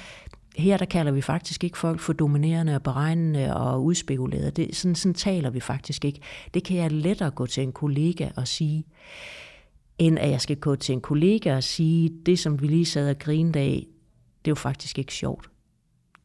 her 0.56 0.76
der 0.76 0.84
kalder 0.84 1.12
vi 1.12 1.20
faktisk 1.20 1.64
ikke 1.64 1.78
folk 1.78 2.00
for 2.00 2.12
dominerende 2.12 2.74
og 2.74 2.82
beregnende 2.82 3.56
og 3.56 3.84
udspekulerede. 3.84 4.50
Det, 4.50 4.76
sådan, 4.76 4.94
sådan 4.94 5.14
taler 5.14 5.50
vi 5.50 5.60
faktisk 5.60 6.04
ikke. 6.04 6.20
Det 6.54 6.64
kan 6.64 6.76
jeg 6.76 6.92
lettere 6.92 7.30
gå 7.30 7.46
til 7.46 7.62
en 7.62 7.72
kollega 7.72 8.28
og 8.36 8.48
sige, 8.48 8.84
end 9.98 10.18
at 10.18 10.30
jeg 10.30 10.40
skal 10.40 10.56
gå 10.56 10.76
til 10.76 10.92
en 10.92 11.00
kollega 11.00 11.56
og 11.56 11.62
sige, 11.62 12.10
det 12.26 12.38
som 12.38 12.60
vi 12.60 12.66
lige 12.66 12.86
sad 12.86 13.10
og 13.10 13.18
grinede 13.18 13.58
af, 13.58 13.86
det 14.44 14.48
er 14.48 14.50
jo 14.50 14.54
faktisk 14.54 14.98
ikke 14.98 15.14
sjovt. 15.14 15.50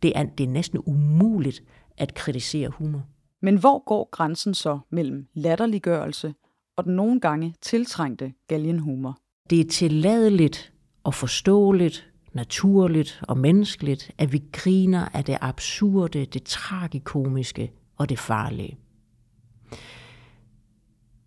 Det 0.03 0.11
er, 0.15 0.23
det 0.23 0.43
er 0.43 0.47
næsten 0.47 0.79
umuligt 0.85 1.63
at 1.97 2.13
kritisere 2.13 2.69
humor. 2.69 3.03
Men 3.41 3.57
hvor 3.57 3.83
går 3.85 4.09
grænsen 4.11 4.53
så 4.53 4.79
mellem 4.89 5.27
latterliggørelse 5.33 6.33
og 6.77 6.83
den 6.83 6.95
nogle 6.95 7.19
gange 7.19 7.55
tiltrængte 7.61 8.33
galgenhumor? 8.47 9.17
Det 9.49 9.59
er 9.59 9.69
tilladeligt 9.69 10.73
og 11.03 11.13
forståeligt 11.13 12.08
naturligt 12.33 13.21
og 13.27 13.37
menneskeligt, 13.37 14.11
at 14.17 14.33
vi 14.33 14.43
griner 14.51 15.07
af 15.13 15.23
det 15.23 15.37
absurde, 15.41 16.25
det 16.25 16.43
tragikomiske 16.43 17.71
og 17.97 18.09
det 18.09 18.19
farlige. 18.19 18.77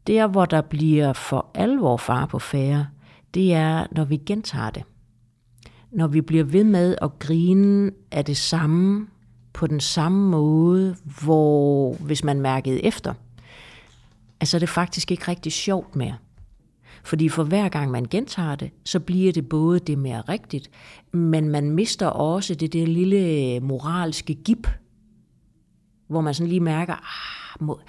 Der, 0.06 0.26
hvor 0.26 0.44
der 0.44 0.60
bliver 0.60 1.12
for 1.12 1.50
alvor 1.54 1.96
far 1.96 2.26
på 2.26 2.38
færre, 2.38 2.86
det 3.34 3.54
er, 3.54 3.86
når 3.92 4.04
vi 4.04 4.16
gentager 4.16 4.70
det. 4.70 4.82
Når 5.90 6.06
vi 6.06 6.20
bliver 6.20 6.44
ved 6.44 6.64
med 6.64 6.96
at 7.02 7.18
grine 7.18 7.90
af 8.10 8.24
det 8.24 8.36
samme 8.36 9.06
på 9.52 9.66
den 9.66 9.80
samme 9.80 10.30
måde, 10.30 10.96
hvor 11.24 11.94
hvis 11.94 12.24
man 12.24 12.40
mærkede 12.40 12.84
efter, 12.84 13.14
altså 14.40 14.58
det 14.58 14.62
er 14.62 14.72
faktisk 14.72 15.10
ikke 15.10 15.28
rigtig 15.28 15.52
sjovt 15.52 15.96
mere. 15.96 16.16
Fordi 17.04 17.28
for 17.28 17.44
hver 17.44 17.68
gang 17.68 17.90
man 17.90 18.04
gentager 18.04 18.54
det, 18.54 18.70
så 18.84 19.00
bliver 19.00 19.32
det 19.32 19.48
både 19.48 19.78
det 19.78 19.98
mere 19.98 20.20
rigtigt, 20.20 20.70
men 21.12 21.48
man 21.48 21.70
mister 21.70 22.06
også 22.06 22.54
det 22.54 22.72
der 22.72 22.86
lille 22.86 23.16
øh, 23.16 23.62
moralske 23.62 24.34
gip, 24.34 24.68
hvor 26.08 26.20
man 26.20 26.34
sådan 26.34 26.48
lige 26.48 26.60
mærker, 26.60 26.94
ah, 26.94 27.66
må, 27.66 27.80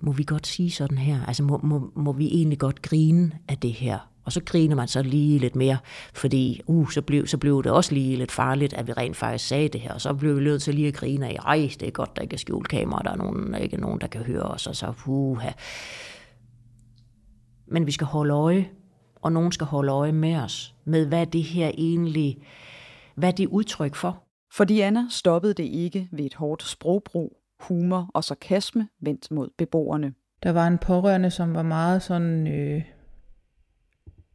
må 0.00 0.12
vi 0.12 0.24
godt 0.24 0.46
sige 0.46 0.70
sådan 0.70 0.98
her? 0.98 1.26
Altså 1.26 1.42
må, 1.42 1.60
må, 1.62 1.92
må 1.94 2.12
vi 2.12 2.26
egentlig 2.26 2.58
godt 2.58 2.82
grine 2.82 3.32
af 3.48 3.58
det 3.58 3.72
her? 3.72 3.98
Og 4.24 4.32
så 4.32 4.40
griner 4.44 4.76
man 4.76 4.88
så 4.88 5.02
lige 5.02 5.38
lidt 5.38 5.56
mere, 5.56 5.78
fordi 6.14 6.60
uh, 6.66 6.90
så, 6.90 7.02
blev, 7.02 7.26
så 7.26 7.38
blev 7.38 7.62
det 7.62 7.72
også 7.72 7.94
lige 7.94 8.16
lidt 8.16 8.32
farligt, 8.32 8.72
at 8.72 8.86
vi 8.86 8.92
rent 8.92 9.16
faktisk 9.16 9.48
sagde 9.48 9.68
det 9.68 9.80
her. 9.80 9.92
Og 9.92 10.00
så 10.00 10.14
blev 10.14 10.36
vi 10.36 10.44
nødt 10.44 10.62
til 10.62 10.74
lige 10.74 10.88
at 10.88 10.94
grine 10.94 11.26
af, 11.26 11.36
ej, 11.46 11.70
det 11.80 11.88
er 11.88 11.90
godt, 11.90 12.16
der 12.16 12.22
ikke 12.22 12.34
er 12.34 12.38
skjult 12.38 12.68
kamera, 12.68 13.02
der 13.02 13.10
er 13.10 13.16
nogen, 13.16 13.52
der 13.52 13.58
ikke 13.58 13.76
er 13.76 13.80
nogen, 13.80 14.00
der 14.00 14.06
kan 14.06 14.22
høre 14.22 14.42
os. 14.42 14.66
Og 14.66 14.76
så, 14.76 14.92
uh, 15.06 15.44
men 17.70 17.86
vi 17.86 17.92
skal 17.92 18.06
holde 18.06 18.34
øje, 18.34 18.68
og 19.16 19.32
nogen 19.32 19.52
skal 19.52 19.66
holde 19.66 19.92
øje 19.92 20.12
med 20.12 20.36
os, 20.36 20.74
med 20.84 21.06
hvad 21.06 21.26
det 21.26 21.42
her 21.42 21.70
egentlig, 21.78 22.38
hvad 23.14 23.32
det 23.32 23.44
er 23.44 23.48
udtryk 23.48 23.94
for. 23.94 24.22
For 24.52 24.64
Diana 24.64 25.06
stoppede 25.10 25.54
det 25.54 25.64
ikke 25.64 26.08
ved 26.12 26.24
et 26.24 26.34
hårdt 26.34 26.62
sprogbrug, 26.62 27.36
humor 27.60 28.10
og 28.14 28.24
sarkasme 28.24 28.88
vendt 29.00 29.30
mod 29.30 29.48
beboerne. 29.58 30.12
Der 30.42 30.52
var 30.52 30.66
en 30.66 30.78
pårørende, 30.78 31.30
som 31.30 31.54
var 31.54 31.62
meget 31.62 32.02
sådan 32.02 32.46
øh, 32.46 32.82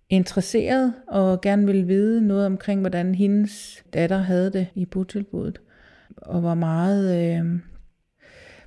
interesseret 0.09 0.93
og 1.07 1.41
gerne 1.41 1.65
ville 1.65 1.85
vide 1.85 2.27
noget 2.27 2.45
omkring, 2.45 2.81
hvordan 2.81 3.15
hendes 3.15 3.83
datter 3.93 4.17
havde 4.17 4.53
det 4.53 4.67
i 4.75 4.85
botilbuddet. 4.85 5.61
Og 6.17 6.43
var 6.43 6.55
meget, 6.55 7.37
øh, 7.39 7.59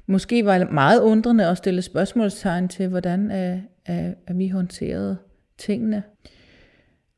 måske 0.08 0.44
var 0.44 0.64
meget 0.72 1.00
undrende 1.00 1.48
og 1.48 1.56
stille 1.56 1.82
spørgsmålstegn 1.82 2.68
til, 2.68 2.88
hvordan 2.88 3.30
øh, 3.30 3.56
øh, 3.90 4.12
at, 4.26 4.38
vi 4.38 4.48
håndterede 4.48 5.18
tingene. 5.58 6.02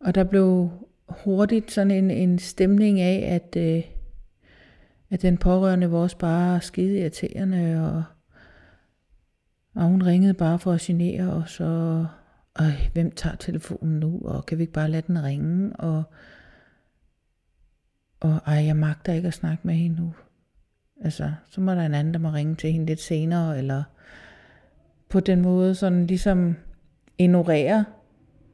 Og 0.01 0.15
der 0.15 0.25
blev 0.25 0.71
hurtigt 1.09 1.71
sådan 1.71 1.91
en, 1.91 2.11
en 2.11 2.39
stemning 2.39 3.01
af, 3.01 3.35
at, 3.35 3.57
øh, 3.57 3.83
at 5.11 5.23
den 5.23 5.39
pårørende 5.39 5.93
var 5.93 5.99
også 5.99 6.19
bare 6.19 6.61
skide 6.61 6.99
irriterende, 6.99 7.91
og, 7.93 8.05
og 9.75 9.89
hun 9.89 10.03
ringede 10.03 10.35
bare 10.35 10.59
for 10.59 10.73
at 10.73 10.81
genere 10.81 11.33
os, 11.33 11.61
og 11.61 12.07
øh, 12.61 12.91
hvem 12.93 13.11
tager 13.11 13.37
telefonen 13.37 14.01
nu, 14.01 14.21
og 14.25 14.47
kan 14.47 14.59
vi 14.59 14.63
ikke 14.63 14.73
bare 14.73 14.91
lade 14.91 15.07
den 15.07 15.23
ringe, 15.25 15.77
og, 15.77 16.03
og 18.21 18.41
ej, 18.47 18.55
jeg 18.55 18.77
magter 18.77 19.13
ikke 19.13 19.29
at 19.29 19.35
snakke 19.35 19.67
med 19.67 19.75
hende 19.75 19.97
nu. 19.97 20.15
Altså, 21.01 21.33
så 21.51 21.61
må 21.61 21.73
der 21.73 21.87
en 21.87 21.95
anden, 21.95 22.15
der 22.15 22.21
må 22.21 22.29
ringe 22.29 22.55
til 22.55 22.73
hende 22.73 22.87
lidt 22.87 23.01
senere, 23.01 23.59
eller 23.59 23.83
på 25.09 25.21
den 25.21 25.43
måde 25.43 25.75
sådan 25.75 26.07
ligesom 26.07 26.57
ignorere 27.19 27.85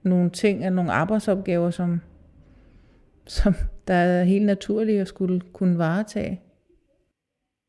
nogle 0.03 0.31
ting 0.31 0.67
og 0.67 0.73
nogle 0.73 0.93
arbejdsopgaver, 0.93 1.71
som, 1.71 2.01
som 3.27 3.55
der 3.89 3.95
er 3.95 4.25
helt 4.25 4.47
naturligt 4.47 5.01
at 5.01 5.09
skulle 5.09 5.41
kunne 5.41 5.79
varetage. 5.79 6.41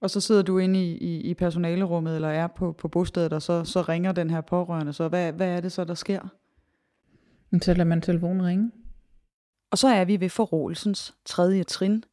Og 0.02 0.10
så 0.10 0.22
sidder 0.22 0.42
du 0.42 0.58
inde 0.58 0.84
i, 0.84 0.98
i, 0.98 1.22
i 1.22 1.34
personalerummet, 1.34 2.16
eller 2.16 2.30
er 2.30 2.48
på, 2.48 2.72
på 2.72 2.88
bostedet, 2.88 3.34
og 3.34 3.42
så, 3.42 3.64
så 3.64 3.82
ringer 3.82 4.12
den 4.12 4.30
her 4.30 4.42
pårørende. 4.42 4.94
Så 4.94 5.08
hvad, 5.08 5.34
hvad 5.34 5.48
er 5.48 5.62
det 5.62 5.72
så, 5.72 5.84
der 5.84 5.94
sker? 5.94 6.34
Så 7.62 7.74
lader 7.74 7.84
man 7.84 8.02
telefonen 8.02 8.46
ringe. 8.46 8.72
Og 9.72 9.78
så 9.78 9.88
er 9.88 10.06
vi 10.06 10.20
ved 10.20 10.30
forrådelsens 10.30 11.16
tredje 11.26 11.64
trin, 11.64 12.04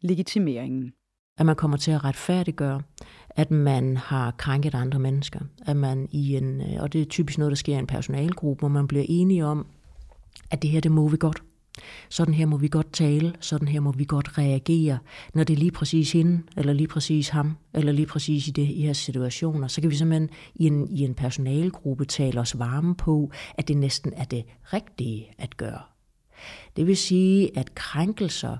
legitimeringen. 0.00 0.92
At 1.38 1.46
man 1.46 1.56
kommer 1.56 1.76
til 1.76 1.90
at 1.90 2.04
retfærdiggøre, 2.04 2.82
at 3.30 3.50
man 3.50 3.96
har 3.96 4.30
krænket 4.30 4.74
andre 4.74 4.98
mennesker. 4.98 5.40
At 5.66 5.76
man 5.76 6.08
i 6.10 6.36
en, 6.36 6.60
øh, 6.60 6.82
og 6.82 6.92
det 6.92 7.00
er 7.00 7.04
typisk 7.04 7.38
noget, 7.38 7.50
der 7.50 7.56
sker 7.56 7.76
i 7.76 7.78
en 7.78 7.86
personalgruppe, 7.86 8.60
hvor 8.60 8.68
man 8.68 8.88
bliver 8.88 9.04
enige 9.08 9.46
om, 9.46 9.66
at 10.50 10.62
det 10.62 10.70
her, 10.70 10.80
det 10.80 10.92
må 10.92 11.08
vi 11.08 11.16
godt. 11.16 11.42
Sådan 12.08 12.34
her 12.34 12.46
må 12.46 12.56
vi 12.56 12.68
godt 12.68 12.92
tale, 12.92 13.34
sådan 13.40 13.68
her 13.68 13.80
må 13.80 13.92
vi 13.92 14.04
godt 14.04 14.38
reagere. 14.38 14.98
Når 15.34 15.44
det 15.44 15.54
er 15.54 15.58
lige 15.58 15.70
præcis 15.70 16.12
hende, 16.12 16.42
eller 16.56 16.72
lige 16.72 16.88
præcis 16.88 17.28
ham, 17.28 17.56
eller 17.74 17.92
lige 17.92 18.06
præcis 18.06 18.48
i 18.48 18.50
det 18.50 18.62
i 18.62 18.82
her 18.82 18.92
situationer, 18.92 19.68
så 19.68 19.80
kan 19.80 19.90
vi 19.90 19.96
simpelthen 19.96 20.30
i 20.54 20.66
en, 20.66 20.88
i 20.88 21.00
en 21.00 21.14
personalgruppe 21.14 22.04
tale 22.04 22.40
os 22.40 22.58
varme 22.58 22.94
på, 22.94 23.30
at 23.54 23.68
det 23.68 23.76
næsten 23.76 24.12
er 24.16 24.24
det 24.24 24.44
rigtige 24.72 25.30
at 25.38 25.56
gøre. 25.56 25.80
Det 26.76 26.86
vil 26.86 26.96
sige, 26.96 27.58
at 27.58 27.74
krænkelser 27.74 28.56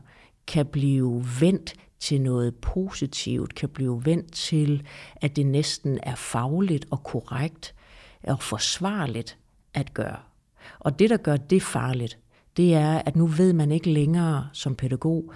kan 0.46 0.66
blive 0.66 1.24
vendt 1.40 1.74
til 2.00 2.20
noget 2.20 2.54
positivt, 2.54 3.54
kan 3.54 3.68
blive 3.68 4.04
vendt 4.04 4.32
til, 4.32 4.86
at 5.16 5.36
det 5.36 5.46
næsten 5.46 5.98
er 6.02 6.14
fagligt 6.14 6.86
og 6.90 7.02
korrekt 7.02 7.74
og 8.22 8.42
forsvarligt 8.42 9.38
at 9.74 9.94
gøre. 9.94 10.18
Og 10.78 10.98
det, 10.98 11.10
der 11.10 11.16
gør 11.16 11.36
det 11.36 11.62
farligt, 11.62 12.18
det 12.56 12.74
er, 12.74 12.98
at 12.98 13.16
nu 13.16 13.26
ved 13.26 13.52
man 13.52 13.72
ikke 13.72 13.90
længere 13.90 14.48
som 14.52 14.74
pædagog, 14.74 15.32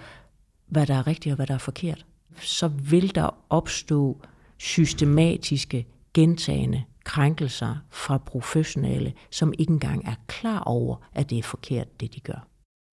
hvad 0.67 0.87
der 0.87 0.95
er 0.95 1.07
rigtigt 1.07 1.33
og 1.33 1.35
hvad 1.35 1.47
der 1.47 1.53
er 1.53 1.57
forkert. 1.57 2.05
Så 2.41 2.67
vil 2.67 3.15
der 3.15 3.29
opstå 3.49 4.21
systematiske, 4.57 5.87
gentagende 6.13 6.83
krænkelser 7.03 7.75
fra 7.89 8.17
professionelle, 8.17 9.13
som 9.29 9.53
ikke 9.59 9.73
engang 9.73 10.07
er 10.07 10.15
klar 10.27 10.59
over, 10.59 10.95
at 11.13 11.29
det 11.29 11.37
er 11.37 11.43
forkert, 11.43 11.99
det 11.99 12.15
de 12.15 12.19
gør. 12.19 12.47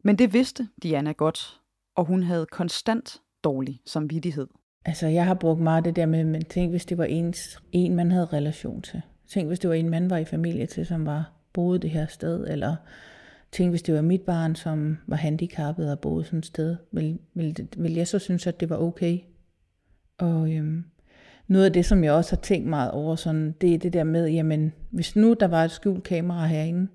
Men 0.04 0.18
det 0.18 0.33
vidste 0.33 0.68
Diana 0.83 1.12
godt, 1.12 1.61
og 1.96 2.04
hun 2.04 2.22
havde 2.22 2.46
konstant 2.52 3.20
dårlig 3.44 3.81
samvittighed. 3.87 4.46
Altså, 4.85 5.07
jeg 5.07 5.26
har 5.26 5.35
brugt 5.35 5.61
meget 5.61 5.85
det 5.85 5.96
der 5.96 6.07
med, 6.07 6.24
men 6.24 6.44
tænk, 6.44 6.70
hvis 6.70 6.85
det 6.85 6.98
var 6.98 7.05
ens, 7.05 7.62
en, 7.72 7.94
man 7.94 8.12
havde 8.12 8.26
relation 8.26 8.83
til. 8.83 9.03
Tænk, 9.29 9.48
hvis 9.48 9.59
det 9.59 9.70
var 9.70 9.76
en, 9.76 9.88
man 9.88 10.11
var 10.11 10.16
i 10.16 10.24
familie 10.24 10.66
til, 10.66 10.87
som 10.87 11.07
var 11.07 11.33
boede 11.53 11.79
det 11.79 11.90
her 11.90 12.07
sted, 12.07 12.46
eller 12.48 12.76
tænk, 13.53 13.70
hvis 13.70 13.83
det 13.83 13.94
var 13.94 14.03
mit 14.03 14.22
barn, 14.22 14.55
som 14.55 14.98
var 15.07 15.16
handicappet 15.16 15.92
og 15.92 16.00
boede 16.00 16.24
sådan 16.24 16.38
et 16.38 16.46
sted, 16.46 16.76
vil, 16.92 17.18
vil, 17.35 17.68
vil 17.76 17.94
jeg 17.94 18.09
så 18.09 18.18
synes, 18.18 18.46
at 18.46 18.61
det 18.61 18.70
var 18.70 18.76
okay? 18.76 19.18
Og 20.18 20.53
øhm, 20.53 20.85
noget 21.46 21.64
af 21.64 21.72
det, 21.72 21.85
som 21.85 22.05
jeg 22.05 22.12
også 22.12 22.37
har 22.37 22.40
tænkt 22.40 22.68
meget 22.68 22.90
over, 22.90 23.16
sådan, 23.16 23.55
det 23.61 23.74
er 23.74 23.79
det 23.79 23.92
der 23.92 24.05
med, 24.05 24.29
jamen, 24.29 24.72
hvis 24.90 25.16
nu 25.16 25.37
der 25.40 25.46
var 25.46 25.64
et 25.64 25.70
skjult 25.70 26.05
kamera 26.05 26.46
herinde, 26.46 26.88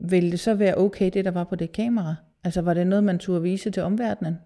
ville 0.00 0.30
det 0.30 0.40
så 0.40 0.54
være 0.54 0.78
okay, 0.78 1.10
det 1.14 1.24
der 1.24 1.30
var 1.30 1.44
på 1.44 1.56
det 1.56 1.72
kamera? 1.72 2.14
Altså, 2.44 2.62
var 2.62 2.74
det 2.74 2.86
noget, 2.86 3.04
man 3.04 3.18
turde 3.18 3.42
vise 3.42 3.70
til 3.70 3.82
omverdenen? 3.82 4.36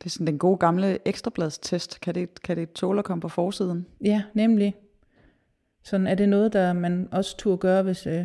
Det 0.00 0.06
er 0.06 0.10
sådan 0.10 0.26
den 0.26 0.38
gode 0.38 0.56
gamle 0.56 1.08
ekstrabladstest. 1.08 2.00
Kan 2.00 2.14
det, 2.14 2.42
kan 2.42 2.56
det 2.56 2.72
tåle 2.72 2.98
at 2.98 3.04
komme 3.04 3.20
på 3.20 3.28
forsiden? 3.28 3.86
Ja, 4.00 4.22
nemlig. 4.34 4.74
Sådan 5.84 6.06
er 6.06 6.14
det 6.14 6.28
noget, 6.28 6.52
der 6.52 6.72
man 6.72 7.08
også 7.12 7.36
turde 7.36 7.58
gøre, 7.58 7.82
hvis 7.82 8.06
øh, 8.06 8.24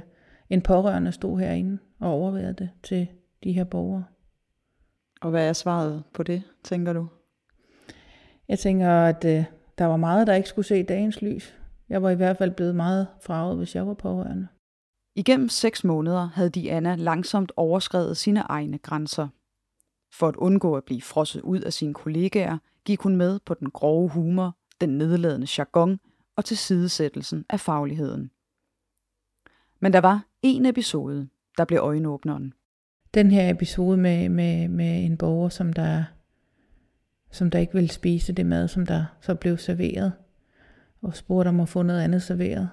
en 0.49 0.61
pårørende 0.61 1.11
stod 1.11 1.39
herinde 1.39 1.77
og 1.99 2.11
overvejede 2.11 2.53
det 2.53 2.69
til 2.83 3.07
de 3.43 3.51
her 3.51 3.63
borgere. 3.63 4.03
Og 5.21 5.29
hvad 5.29 5.49
er 5.49 5.53
svaret 5.53 6.03
på 6.13 6.23
det, 6.23 6.43
tænker 6.63 6.93
du? 6.93 7.07
Jeg 8.47 8.59
tænker, 8.59 8.89
at 8.91 9.25
øh, 9.25 9.43
der 9.77 9.85
var 9.85 9.97
meget, 9.97 10.27
der 10.27 10.33
ikke 10.33 10.49
skulle 10.49 10.65
se 10.65 10.83
dagens 10.83 11.21
lys. 11.21 11.55
Jeg 11.89 12.03
var 12.03 12.09
i 12.09 12.15
hvert 12.15 12.37
fald 12.37 12.51
blevet 12.51 12.75
meget 12.75 13.07
fraget, 13.21 13.57
hvis 13.57 13.75
jeg 13.75 13.87
var 13.87 13.93
pårørende. 13.93 14.47
Igennem 15.15 15.49
seks 15.49 15.83
måneder 15.83 16.29
havde 16.33 16.49
Diana 16.49 16.95
langsomt 16.95 17.51
overskrevet 17.55 18.17
sine 18.17 18.39
egne 18.39 18.77
grænser. 18.77 19.27
For 20.19 20.27
at 20.27 20.35
undgå 20.35 20.75
at 20.75 20.83
blive 20.83 21.01
frosset 21.01 21.41
ud 21.41 21.59
af 21.59 21.73
sine 21.73 21.93
kollegaer, 21.93 22.57
gik 22.85 22.99
hun 22.99 23.15
med 23.15 23.39
på 23.45 23.53
den 23.53 23.71
grove 23.71 24.09
humor, 24.09 24.57
den 24.81 24.97
nedladende 24.97 25.47
jargon 25.57 25.99
og 26.35 26.45
tilsidesættelsen 26.45 27.45
af 27.49 27.59
fagligheden. 27.59 28.31
Men 29.79 29.93
der 29.93 29.99
var 29.99 30.25
en 30.41 30.65
episode, 30.65 31.27
der 31.57 31.65
blev 31.65 31.79
øjenåbneren. 31.79 32.53
Den 33.13 33.31
her 33.31 33.49
episode 33.49 33.97
med, 33.97 34.29
med, 34.29 34.67
med 34.67 35.05
en 35.05 35.17
borger, 35.17 35.49
som 35.49 35.73
der, 35.73 36.03
som 37.31 37.49
der 37.49 37.59
ikke 37.59 37.73
ville 37.73 37.89
spise 37.89 38.33
det 38.33 38.45
mad, 38.45 38.67
som 38.67 38.85
der 38.85 39.05
så 39.21 39.35
blev 39.35 39.57
serveret, 39.57 40.13
og 41.01 41.15
spurgte 41.15 41.49
om 41.49 41.59
at 41.59 41.69
få 41.69 41.81
noget 41.81 42.01
andet 42.01 42.23
serveret, 42.23 42.69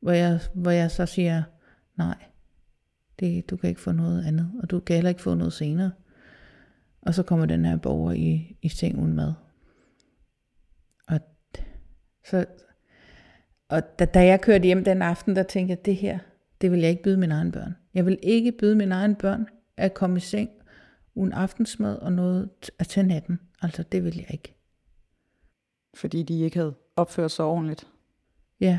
hvor 0.00 0.12
jeg, 0.12 0.40
hvor 0.54 0.70
jeg 0.70 0.90
så 0.90 1.06
siger, 1.06 1.42
nej, 1.96 2.24
det, 3.20 3.50
du 3.50 3.56
kan 3.56 3.68
ikke 3.68 3.80
få 3.80 3.92
noget 3.92 4.24
andet, 4.24 4.52
og 4.62 4.70
du 4.70 4.80
kan 4.80 4.94
heller 4.94 5.08
ikke 5.08 5.22
få 5.22 5.34
noget 5.34 5.52
senere. 5.52 5.90
Og 7.06 7.14
så 7.14 7.22
kommer 7.22 7.46
den 7.46 7.64
her 7.64 7.76
borger 7.76 8.12
i, 8.12 8.56
i 8.62 8.68
seng 8.68 8.98
uden 8.98 9.14
mad. 9.14 9.34
Og, 11.08 11.20
så, 12.24 12.46
og 13.68 13.98
da, 13.98 14.04
da 14.04 14.24
jeg 14.24 14.40
kørte 14.40 14.64
hjem 14.64 14.84
den 14.84 15.02
aften, 15.02 15.36
der 15.36 15.42
tænkte 15.42 15.70
jeg, 15.70 15.84
det 15.84 15.96
her, 15.96 16.18
det 16.60 16.70
vil 16.70 16.80
jeg 16.80 16.90
ikke 16.90 17.02
byde 17.02 17.16
mine 17.16 17.34
egne 17.34 17.52
børn. 17.52 17.76
Jeg 17.94 18.06
vil 18.06 18.18
ikke 18.22 18.52
byde 18.52 18.76
mine 18.76 18.94
egne 18.94 19.14
børn 19.14 19.46
at 19.76 19.94
komme 19.94 20.16
i 20.16 20.20
seng 20.20 20.50
uden 21.14 21.32
aftensmad 21.32 21.96
og 21.98 22.12
noget 22.12 22.50
at 22.78 22.88
til 22.88 23.06
natten. 23.06 23.40
Altså, 23.62 23.82
det 23.82 24.04
vil 24.04 24.16
jeg 24.16 24.30
ikke. 24.30 24.54
Fordi 25.94 26.22
de 26.22 26.40
ikke 26.40 26.58
havde 26.58 26.74
opført 26.96 27.30
sig 27.30 27.44
ordentligt? 27.44 27.88
Ja. 28.60 28.78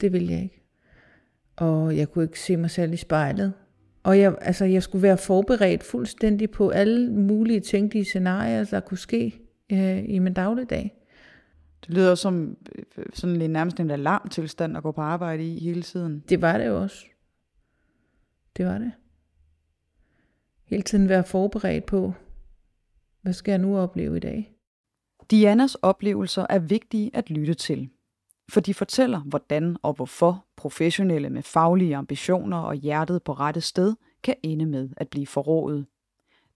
Det 0.00 0.12
vil 0.12 0.28
jeg 0.28 0.42
ikke. 0.42 0.62
Og 1.56 1.96
jeg 1.96 2.08
kunne 2.08 2.24
ikke 2.24 2.40
se 2.40 2.56
mig 2.56 2.70
selv 2.70 2.92
i 2.92 2.96
spejlet. 2.96 3.52
Og 4.02 4.18
jeg, 4.18 4.36
altså, 4.40 4.64
jeg 4.64 4.82
skulle 4.82 5.02
være 5.02 5.18
forberedt 5.18 5.82
fuldstændig 5.82 6.50
på 6.50 6.68
alle 6.68 7.12
mulige 7.12 7.60
tænkelige 7.60 8.04
scenarier, 8.04 8.64
der 8.64 8.80
kunne 8.80 8.98
ske 8.98 9.40
øh, 9.72 10.04
i 10.08 10.18
min 10.18 10.34
dagligdag. 10.34 10.98
Det 11.86 11.94
lyder 11.94 12.14
som 12.14 12.56
øh, 12.96 13.06
sådan 13.14 13.42
en, 13.42 13.50
nærmest 13.50 13.80
en 13.80 13.90
alarmtilstand 13.90 14.76
at 14.76 14.82
gå 14.82 14.92
på 14.92 15.00
arbejde 15.00 15.54
i 15.54 15.60
hele 15.60 15.82
tiden. 15.82 16.24
Det 16.28 16.40
var 16.42 16.58
det 16.58 16.66
jo 16.66 16.82
også. 16.82 17.06
Det 18.56 18.66
var 18.66 18.78
det. 18.78 18.92
Hele 20.64 20.82
tiden 20.82 21.08
være 21.08 21.24
forberedt 21.24 21.86
på, 21.86 22.12
hvad 23.22 23.32
skal 23.32 23.52
jeg 23.52 23.58
nu 23.58 23.78
opleve 23.78 24.16
i 24.16 24.20
dag? 24.20 24.52
Dianas 25.30 25.74
oplevelser 25.74 26.46
er 26.50 26.58
vigtige 26.58 27.10
at 27.14 27.30
lytte 27.30 27.54
til, 27.54 27.90
for 28.52 28.60
de 28.60 28.74
fortæller, 28.74 29.20
hvordan 29.20 29.76
og 29.82 29.92
hvorfor 29.92 30.44
professionelle 30.56 31.30
med 31.30 31.42
faglige 31.42 31.96
ambitioner 31.96 32.58
og 32.58 32.74
hjertet 32.74 33.22
på 33.22 33.32
rette 33.32 33.60
sted 33.60 33.94
kan 34.22 34.34
ende 34.42 34.66
med 34.66 34.90
at 34.96 35.08
blive 35.08 35.26
forrådet. 35.26 35.86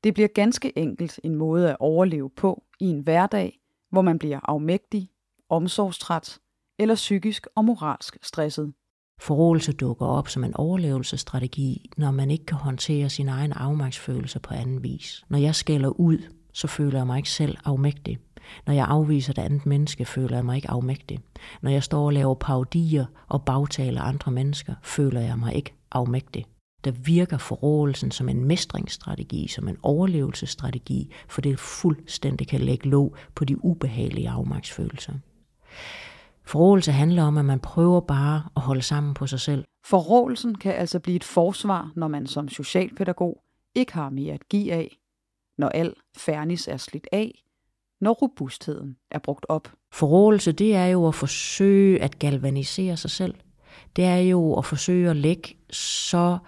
Det 0.04 0.14
bliver 0.14 0.28
ganske 0.28 0.78
enkelt 0.78 1.20
en 1.24 1.34
måde 1.34 1.70
at 1.70 1.76
overleve 1.80 2.30
på 2.30 2.64
i 2.80 2.84
en 2.84 3.00
hverdag, 3.00 3.60
hvor 3.90 4.02
man 4.02 4.18
bliver 4.18 4.40
afmægtig, 4.42 5.10
omsorgstræt 5.48 6.38
eller 6.78 6.94
psykisk 6.94 7.46
og 7.54 7.64
moralsk 7.64 8.18
stresset. 8.22 8.72
Forrådelse 9.20 9.72
dukker 9.72 10.06
op 10.06 10.28
som 10.28 10.44
en 10.44 10.56
overlevelsesstrategi, 10.56 11.90
når 11.96 12.10
man 12.10 12.30
ikke 12.30 12.46
kan 12.46 12.58
håndtere 12.58 13.08
sin 13.08 13.28
egen 13.28 13.52
afmagtsfølelse 13.52 14.40
på 14.40 14.54
anden 14.54 14.82
vis. 14.82 15.24
Når 15.28 15.38
jeg 15.38 15.54
skælder 15.54 15.88
ud, 15.88 16.18
så 16.52 16.66
føler 16.66 16.98
jeg 16.98 17.06
mig 17.06 17.16
ikke 17.16 17.30
selv 17.30 17.56
afmægtig. 17.64 18.18
Når 18.66 18.74
jeg 18.74 18.86
afviser 18.88 19.32
et 19.32 19.38
andet 19.38 19.66
menneske, 19.66 20.04
føler 20.04 20.36
jeg 20.36 20.44
mig 20.44 20.56
ikke 20.56 20.70
afmægtig. 20.70 21.20
Når 21.62 21.70
jeg 21.70 21.82
står 21.82 22.06
og 22.06 22.12
laver 22.12 22.34
paudier 22.34 23.06
og 23.28 23.44
bagtaler 23.44 24.02
andre 24.02 24.32
mennesker, 24.32 24.74
føler 24.82 25.20
jeg 25.20 25.38
mig 25.38 25.54
ikke 25.54 25.74
afmægtig. 25.92 26.46
Der 26.84 26.90
virker 26.90 27.38
forrådelsen 27.38 28.10
som 28.10 28.28
en 28.28 28.44
mestringsstrategi, 28.44 29.48
som 29.48 29.68
en 29.68 29.76
overlevelsesstrategi, 29.82 31.12
for 31.28 31.40
det 31.40 31.58
fuldstændig 31.58 32.48
kan 32.48 32.60
lægge 32.60 32.88
låg 32.88 33.16
på 33.34 33.44
de 33.44 33.64
ubehagelige 33.64 34.30
afmagtsfølelser. 34.30 35.12
Forrådelse 36.44 36.92
handler 36.92 37.22
om, 37.22 37.38
at 37.38 37.44
man 37.44 37.60
prøver 37.60 38.00
bare 38.00 38.42
at 38.56 38.62
holde 38.62 38.82
sammen 38.82 39.14
på 39.14 39.26
sig 39.26 39.40
selv. 39.40 39.64
Forrådelsen 39.86 40.54
kan 40.54 40.74
altså 40.74 41.00
blive 41.00 41.16
et 41.16 41.24
forsvar, 41.24 41.92
når 41.96 42.08
man 42.08 42.26
som 42.26 42.48
socialpædagog 42.48 43.42
ikke 43.74 43.92
har 43.92 44.10
mere 44.10 44.34
at 44.34 44.48
give 44.48 44.72
af, 44.72 44.96
når 45.58 45.68
al 45.68 45.94
fernis 46.16 46.68
er 46.68 46.76
slidt 46.76 47.08
af, 47.12 47.42
når 48.00 48.12
robustheden 48.12 48.96
er 49.10 49.18
brugt 49.18 49.46
op. 49.48 49.72
Forrådelse, 49.92 50.52
det 50.52 50.74
er 50.74 50.86
jo 50.86 51.08
at 51.08 51.14
forsøge 51.14 52.02
at 52.02 52.18
galvanisere 52.18 52.96
sig 52.96 53.10
selv. 53.10 53.34
Det 53.96 54.04
er 54.04 54.16
jo 54.16 54.54
at 54.54 54.64
forsøge 54.64 55.10
at 55.10 55.16
lægge 55.16 55.56
så 55.70 56.38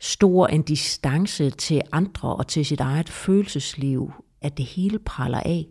stor 0.00 0.46
en 0.46 0.62
distance 0.62 1.50
til 1.50 1.82
andre 1.92 2.36
og 2.36 2.46
til 2.46 2.66
sit 2.66 2.80
eget 2.80 3.08
følelsesliv, 3.08 4.12
at 4.40 4.58
det 4.58 4.64
hele 4.64 4.98
praller 4.98 5.40
af. 5.40 5.66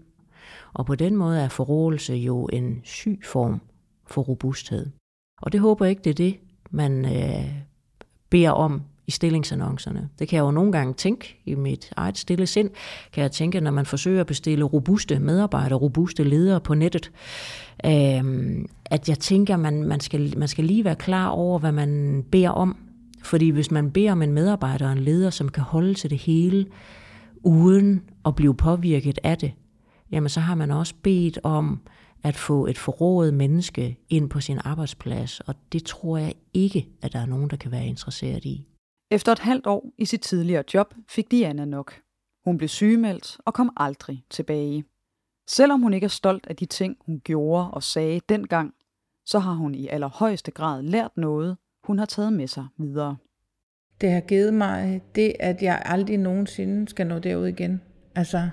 Og 0.74 0.86
på 0.86 0.96
den 0.96 1.16
måde 1.16 1.42
er 1.42 1.50
forrådelse 1.50 2.14
jo 2.14 2.46
en 2.54 2.82
syg 2.84 3.22
form 3.26 3.62
for 4.08 4.22
robusthed. 4.22 4.92
Og 5.42 5.52
det 5.52 5.60
håber 5.60 5.86
jeg 5.86 5.90
ikke, 5.90 6.02
det 6.02 6.10
er 6.10 6.14
det, 6.14 6.40
man 6.72 7.06
øh, 7.06 7.54
beder 8.30 8.52
om 8.52 8.82
i 9.10 9.12
stillingsannoncerne. 9.12 10.10
Det 10.20 10.28
kan 10.28 10.38
jeg 10.38 10.44
jo 10.44 10.52
nogle 10.52 10.72
gange 10.72 10.94
tænke 10.94 11.42
i 11.46 11.56
mit 11.56 11.92
eget 11.96 12.18
stille 12.18 12.48
sind, 12.48 12.70
kan 13.14 13.22
jeg 13.22 13.32
tænke, 13.32 13.62
når 13.62 13.72
man 13.72 13.86
forsøger 13.86 14.22
at 14.22 14.28
bestille 14.28 14.66
robuste 14.66 15.20
medarbejdere, 15.20 15.80
robuste 15.80 16.24
ledere 16.24 16.60
på 16.60 16.74
nettet, 16.74 17.12
øh, 17.86 18.24
at 18.86 19.10
jeg 19.10 19.20
tænker, 19.20 19.58
man, 19.58 19.84
man, 19.84 20.00
skal, 20.00 20.38
man 20.38 20.48
skal 20.48 20.66
lige 20.66 20.86
være 20.86 20.96
klar 20.96 21.28
over, 21.28 21.60
hvad 21.60 21.72
man 21.72 22.24
beder 22.32 22.50
om. 22.50 22.78
Fordi 23.24 23.50
hvis 23.50 23.72
man 23.72 23.92
beder 23.92 24.12
om 24.12 24.22
en 24.22 24.34
medarbejder 24.34 24.86
og 24.86 24.92
en 24.92 25.00
leder, 25.00 25.30
som 25.30 25.50
kan 25.50 25.64
holde 25.64 25.94
til 25.94 26.10
det 26.10 26.18
hele, 26.18 26.66
uden 27.44 28.02
at 28.26 28.36
blive 28.36 28.56
påvirket 28.56 29.20
af 29.24 29.38
det, 29.38 29.52
jamen 30.12 30.30
så 30.30 30.40
har 30.40 30.56
man 30.56 30.72
også 30.72 30.94
bedt 31.04 31.40
om 31.44 31.80
at 32.24 32.36
få 32.36 32.68
et 32.68 32.78
forrådet 32.78 33.34
menneske 33.34 33.98
ind 34.10 34.30
på 34.30 34.40
sin 34.40 34.60
arbejdsplads, 34.64 35.40
og 35.40 35.56
det 35.74 35.84
tror 35.84 36.18
jeg 36.18 36.34
ikke, 36.54 36.88
at 37.02 37.14
der 37.14 37.20
er 37.20 37.26
nogen, 37.26 37.50
der 37.50 37.58
kan 37.58 37.72
være 37.72 37.86
interesseret 37.86 38.46
i. 38.46 38.66
Efter 39.12 39.32
et 39.32 39.40
halvt 39.40 39.68
år 39.68 39.92
i 39.98 40.06
sit 40.06 40.22
tidligere 40.22 40.64
job 40.74 40.94
fik 41.08 41.32
Diana 41.32 41.66
nok. 41.66 42.02
Hun 42.46 42.58
blev 42.58 42.68
sygemeldt 42.68 43.38
og 43.46 43.54
kom 43.54 43.74
aldrig 43.78 44.24
tilbage. 44.30 44.84
Selvom 45.48 45.82
hun 45.82 45.94
ikke 45.94 46.06
er 46.06 46.10
stolt 46.10 46.48
af 46.48 46.56
de 46.56 46.66
ting, 46.66 46.98
hun 47.06 47.22
gjorde 47.24 47.72
og 47.72 47.84
sagde 47.84 48.22
dengang, 48.30 48.74
så 49.26 49.40
har 49.40 49.54
hun 49.54 49.76
i 49.76 49.88
allerhøjeste 49.88 50.52
grad 50.52 50.84
lært 50.84 51.18
noget, 51.18 51.58
hun 51.84 52.00
har 52.00 52.06
taget 52.06 52.34
med 52.34 52.48
sig 52.48 52.66
videre. 52.78 53.18
Det 54.02 54.12
har 54.12 54.22
givet 54.22 54.54
mig 54.54 55.02
det, 55.16 55.34
at 55.40 55.62
jeg 55.62 55.82
aldrig 55.86 56.18
nogensinde 56.18 56.90
skal 56.90 57.08
nå 57.08 57.20
derud 57.20 57.48
igen. 57.48 57.82
Altså, 58.16 58.50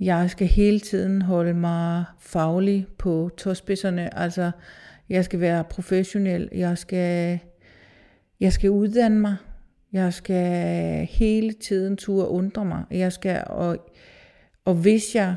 jeg 0.00 0.30
skal 0.30 0.46
hele 0.46 0.80
tiden 0.80 1.22
holde 1.22 1.54
mig 1.54 2.04
faglig 2.18 2.86
på 2.98 3.30
tåspidserne. 3.36 4.18
Altså, 4.18 4.50
jeg 5.08 5.24
skal 5.24 5.40
være 5.40 5.64
professionel. 5.64 6.48
Jeg 6.52 6.78
skal, 6.78 7.38
jeg 8.40 8.52
skal 8.52 8.70
uddanne 8.70 9.20
mig. 9.20 9.36
Jeg 9.92 10.14
skal 10.14 11.06
hele 11.06 11.52
tiden 11.52 11.96
turde 11.96 12.28
undre 12.28 12.64
mig. 12.64 12.84
Jeg 12.90 13.12
skal, 13.12 13.44
og, 13.46 13.78
og 14.64 14.74
hvis 14.74 15.14
jeg 15.14 15.36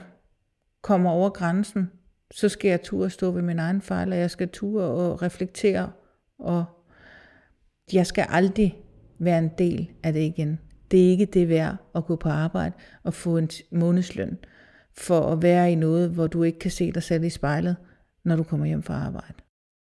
kommer 0.81 1.09
over 1.09 1.29
grænsen, 1.29 1.91
så 2.31 2.49
skal 2.49 2.69
jeg 2.69 2.81
turde 2.81 3.09
stå 3.09 3.31
ved 3.31 3.41
min 3.41 3.59
egen 3.59 3.81
fejl, 3.81 4.11
og 4.11 4.17
jeg 4.17 4.31
skal 4.31 4.49
turde 4.49 4.91
og 4.91 5.21
reflektere, 5.21 5.91
og 6.39 6.65
jeg 7.93 8.07
skal 8.07 8.25
aldrig 8.29 8.77
være 9.19 9.37
en 9.37 9.51
del 9.57 9.91
af 10.03 10.13
det 10.13 10.21
igen. 10.21 10.59
Det 10.91 11.05
er 11.05 11.09
ikke 11.09 11.25
det 11.25 11.49
værd 11.49 11.75
at 11.95 12.05
gå 12.05 12.15
på 12.15 12.29
arbejde 12.29 12.75
og 13.03 13.13
få 13.13 13.37
en 13.37 13.49
månedsløn 13.71 14.37
for 14.97 15.21
at 15.21 15.41
være 15.41 15.71
i 15.71 15.75
noget, 15.75 16.09
hvor 16.09 16.27
du 16.27 16.43
ikke 16.43 16.59
kan 16.59 16.71
se 16.71 16.91
dig 16.91 17.03
selv 17.03 17.23
i 17.23 17.29
spejlet, 17.29 17.75
når 18.25 18.35
du 18.35 18.43
kommer 18.43 18.65
hjem 18.65 18.83
fra 18.83 18.93
arbejde. 18.93 19.33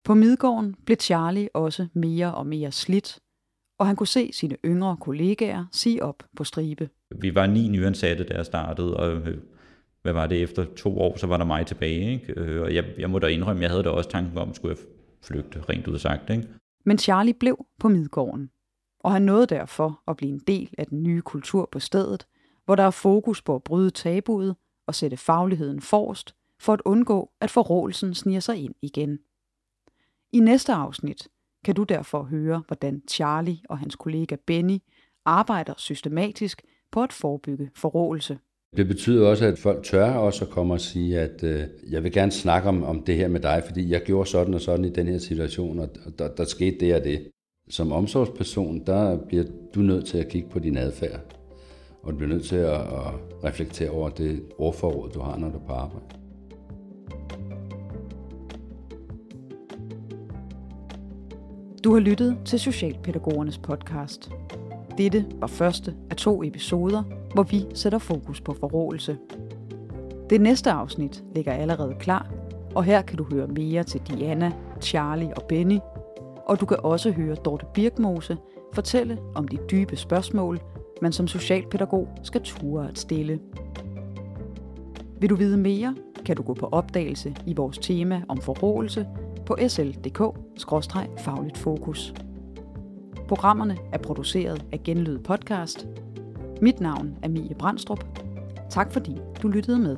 På 0.05 0.15
Midgården 0.15 0.75
blev 0.87 0.97
Charlie 1.01 1.49
også 1.55 1.87
mere 1.95 2.35
og 2.35 2.47
mere 2.47 2.73
slidt, 2.73 3.19
og 3.81 3.87
han 3.87 3.97
kunne 3.97 4.07
se 4.07 4.31
sine 4.33 4.57
yngre 4.65 4.97
kollegaer 5.01 5.65
sige 5.73 6.03
op 6.03 6.23
på 6.37 6.45
stribe. 6.45 6.89
Vi 7.11 7.35
var 7.35 7.47
ni 7.47 7.69
nyansatte, 7.69 8.25
da 8.25 8.35
jeg 8.35 8.47
startede, 8.47 8.97
og 8.97 9.13
øh, 9.13 9.39
hvad 10.03 10.13
var 10.13 10.27
det, 10.27 10.43
efter 10.43 10.65
to 10.77 10.99
år, 10.99 11.17
så 11.17 11.27
var 11.27 11.37
der 11.37 11.45
mig 11.45 11.67
tilbage. 11.67 12.13
Ikke? 12.13 12.33
Øh, 12.41 12.63
og 12.63 12.75
jeg, 12.75 12.85
jeg 12.99 13.11
må 13.11 13.19
da 13.19 13.27
indrømme, 13.27 13.63
jeg 13.63 13.71
havde 13.71 13.83
da 13.83 13.91
også 13.91 14.11
tanken 14.11 14.39
om, 14.39 14.55
skulle 14.55 14.77
jeg 14.77 14.87
flygte, 15.23 15.63
rent 15.69 15.87
ud 15.87 15.99
sagt. 15.99 16.31
Ikke? 16.31 16.49
Men 16.85 16.99
Charlie 16.99 17.35
blev 17.35 17.67
på 17.79 17.89
Midgården, 17.89 18.51
og 19.01 19.13
han 19.13 19.23
nåede 19.23 19.47
derfor 19.47 20.03
at 20.09 20.17
blive 20.17 20.33
en 20.33 20.43
del 20.47 20.71
af 20.79 20.87
den 20.87 21.03
nye 21.03 21.23
kultur 21.23 21.69
på 21.73 21.79
stedet, 21.79 22.27
hvor 22.65 22.75
der 22.75 22.83
er 22.83 22.91
fokus 22.91 23.43
på 23.43 23.55
at 23.55 23.63
bryde 23.63 23.91
tabuet 23.91 24.57
og 24.87 24.95
sætte 24.95 25.17
fagligheden 25.17 25.81
forrest, 25.81 26.35
for 26.59 26.73
at 26.73 26.83
undgå, 26.85 27.31
at 27.41 27.51
forrådelsen 27.51 28.15
sniger 28.15 28.41
sig 28.41 28.65
ind 28.65 28.75
igen. 28.83 29.19
I 30.33 30.41
næste 30.41 30.73
afsnit 30.73 31.29
kan 31.65 31.75
du 31.75 31.83
derfor 31.83 32.23
høre, 32.23 32.63
hvordan 32.67 33.03
Charlie 33.11 33.59
og 33.69 33.79
hans 33.79 33.97
kollega 33.97 34.37
Benny 34.47 34.79
arbejder 35.25 35.75
systematisk 35.77 36.63
på 36.93 37.03
at 37.03 37.13
forebygge 37.13 37.71
forrådelse. 37.75 38.39
Det 38.77 38.89
betyder 38.89 39.29
også, 39.29 39.47
at 39.47 39.59
folk 39.59 39.85
tør 39.85 40.13
også 40.13 40.45
at 40.45 40.51
komme 40.51 40.75
og 40.75 40.81
sige, 40.81 41.21
at 41.21 41.45
øh, 41.45 41.63
jeg 41.91 42.05
vil 42.05 42.13
gerne 42.13 42.33
snakke 42.33 42.69
om, 42.69 42.85
om 42.85 43.03
det 43.03 43.17
her 43.17 43.29
med 43.29 43.41
dig, 43.41 43.63
fordi 43.67 43.91
jeg 43.91 44.03
gjorde 44.03 44.31
sådan 44.31 44.55
og 44.55 44.61
sådan 44.61 44.85
i 44.85 44.91
den 44.91 45.07
her 45.07 45.19
situation, 45.19 45.79
og 45.79 45.89
der, 46.19 46.35
der 46.35 46.45
skete 46.45 46.81
det 46.81 46.95
og 46.95 47.05
det. 47.05 47.29
Som 47.69 47.93
omsorgsperson, 47.93 48.87
der 48.87 49.27
bliver 49.29 49.45
du 49.75 49.81
nødt 49.81 50.07
til 50.07 50.19
at 50.19 50.29
kigge 50.29 50.49
på 50.49 50.59
din 50.59 50.77
adfærd, 50.77 51.21
og 52.03 52.13
du 52.13 52.17
bliver 52.17 52.33
nødt 52.33 52.45
til 52.45 52.57
at, 52.57 52.81
at 52.81 53.15
reflektere 53.45 53.91
over 53.91 54.09
det 54.09 54.43
ordforråd, 54.59 55.11
du 55.11 55.21
har, 55.21 55.37
når 55.37 55.49
du 55.49 55.57
er 55.57 55.67
på 55.67 55.73
arbejde. 55.73 56.20
Du 61.85 61.93
har 61.93 62.01
lyttet 62.01 62.39
til 62.45 62.61
Socialpædagogernes 62.61 63.59
podcast. 63.59 64.31
Dette 64.99 65.27
var 65.35 65.47
første 65.47 65.95
af 66.11 66.17
to 66.17 66.43
episoder, 66.43 67.03
hvor 67.35 67.43
vi 67.43 67.67
sætter 67.75 67.99
fokus 67.99 68.41
på 68.41 68.57
forrådelse. 68.61 69.19
Det 70.31 70.41
næste 70.41 70.71
afsnit 70.71 71.25
ligger 71.35 71.53
allerede 71.53 71.95
klar, 72.01 72.31
og 72.75 72.85
her 72.85 73.03
kan 73.03 73.19
du 73.19 73.25
høre 73.25 73.47
mere 73.47 73.85
til 73.85 74.01
Diana, 74.09 74.53
Charlie 74.81 75.37
og 75.37 75.43
Benny, 75.49 75.79
og 76.47 76.61
du 76.61 76.67
kan 76.67 76.77
også 76.83 77.11
høre 77.11 77.35
Dorte 77.35 77.67
Birkmose 77.75 78.37
fortælle 78.75 79.19
om 79.35 79.49
de 79.49 79.59
dybe 79.71 79.97
spørgsmål, 79.97 80.61
man 81.03 81.13
som 81.13 81.29
socialpædagog 81.29 82.09
skal 82.23 82.43
ture 82.43 82.89
at 82.89 82.99
stille. 82.99 83.41
Vil 85.21 85.31
du 85.31 85.37
vide 85.37 85.57
mere, 85.57 85.97
kan 86.25 86.37
du 86.37 86.43
gå 86.43 86.55
på 86.55 86.69
opdagelse 86.73 87.37
i 87.47 87.55
vores 87.55 87.79
tema 87.79 88.23
om 88.29 88.39
forrådelse 88.39 89.07
på 89.51 89.57
sl.dk-fagligt 89.69 91.59
fokus. 91.59 92.15
Programmerne 93.29 93.79
er 93.93 93.99
produceret 93.99 94.65
af 94.73 94.83
Genlyd 94.83 95.19
Podcast. 95.19 95.87
Mit 96.63 96.81
navn 96.81 97.19
er 97.23 97.29
Mie 97.29 97.55
Brandstrup. 97.59 98.05
Tak 98.71 98.93
fordi 98.93 99.17
du 99.43 99.49
lyttede 99.49 99.79
med. 99.79 99.97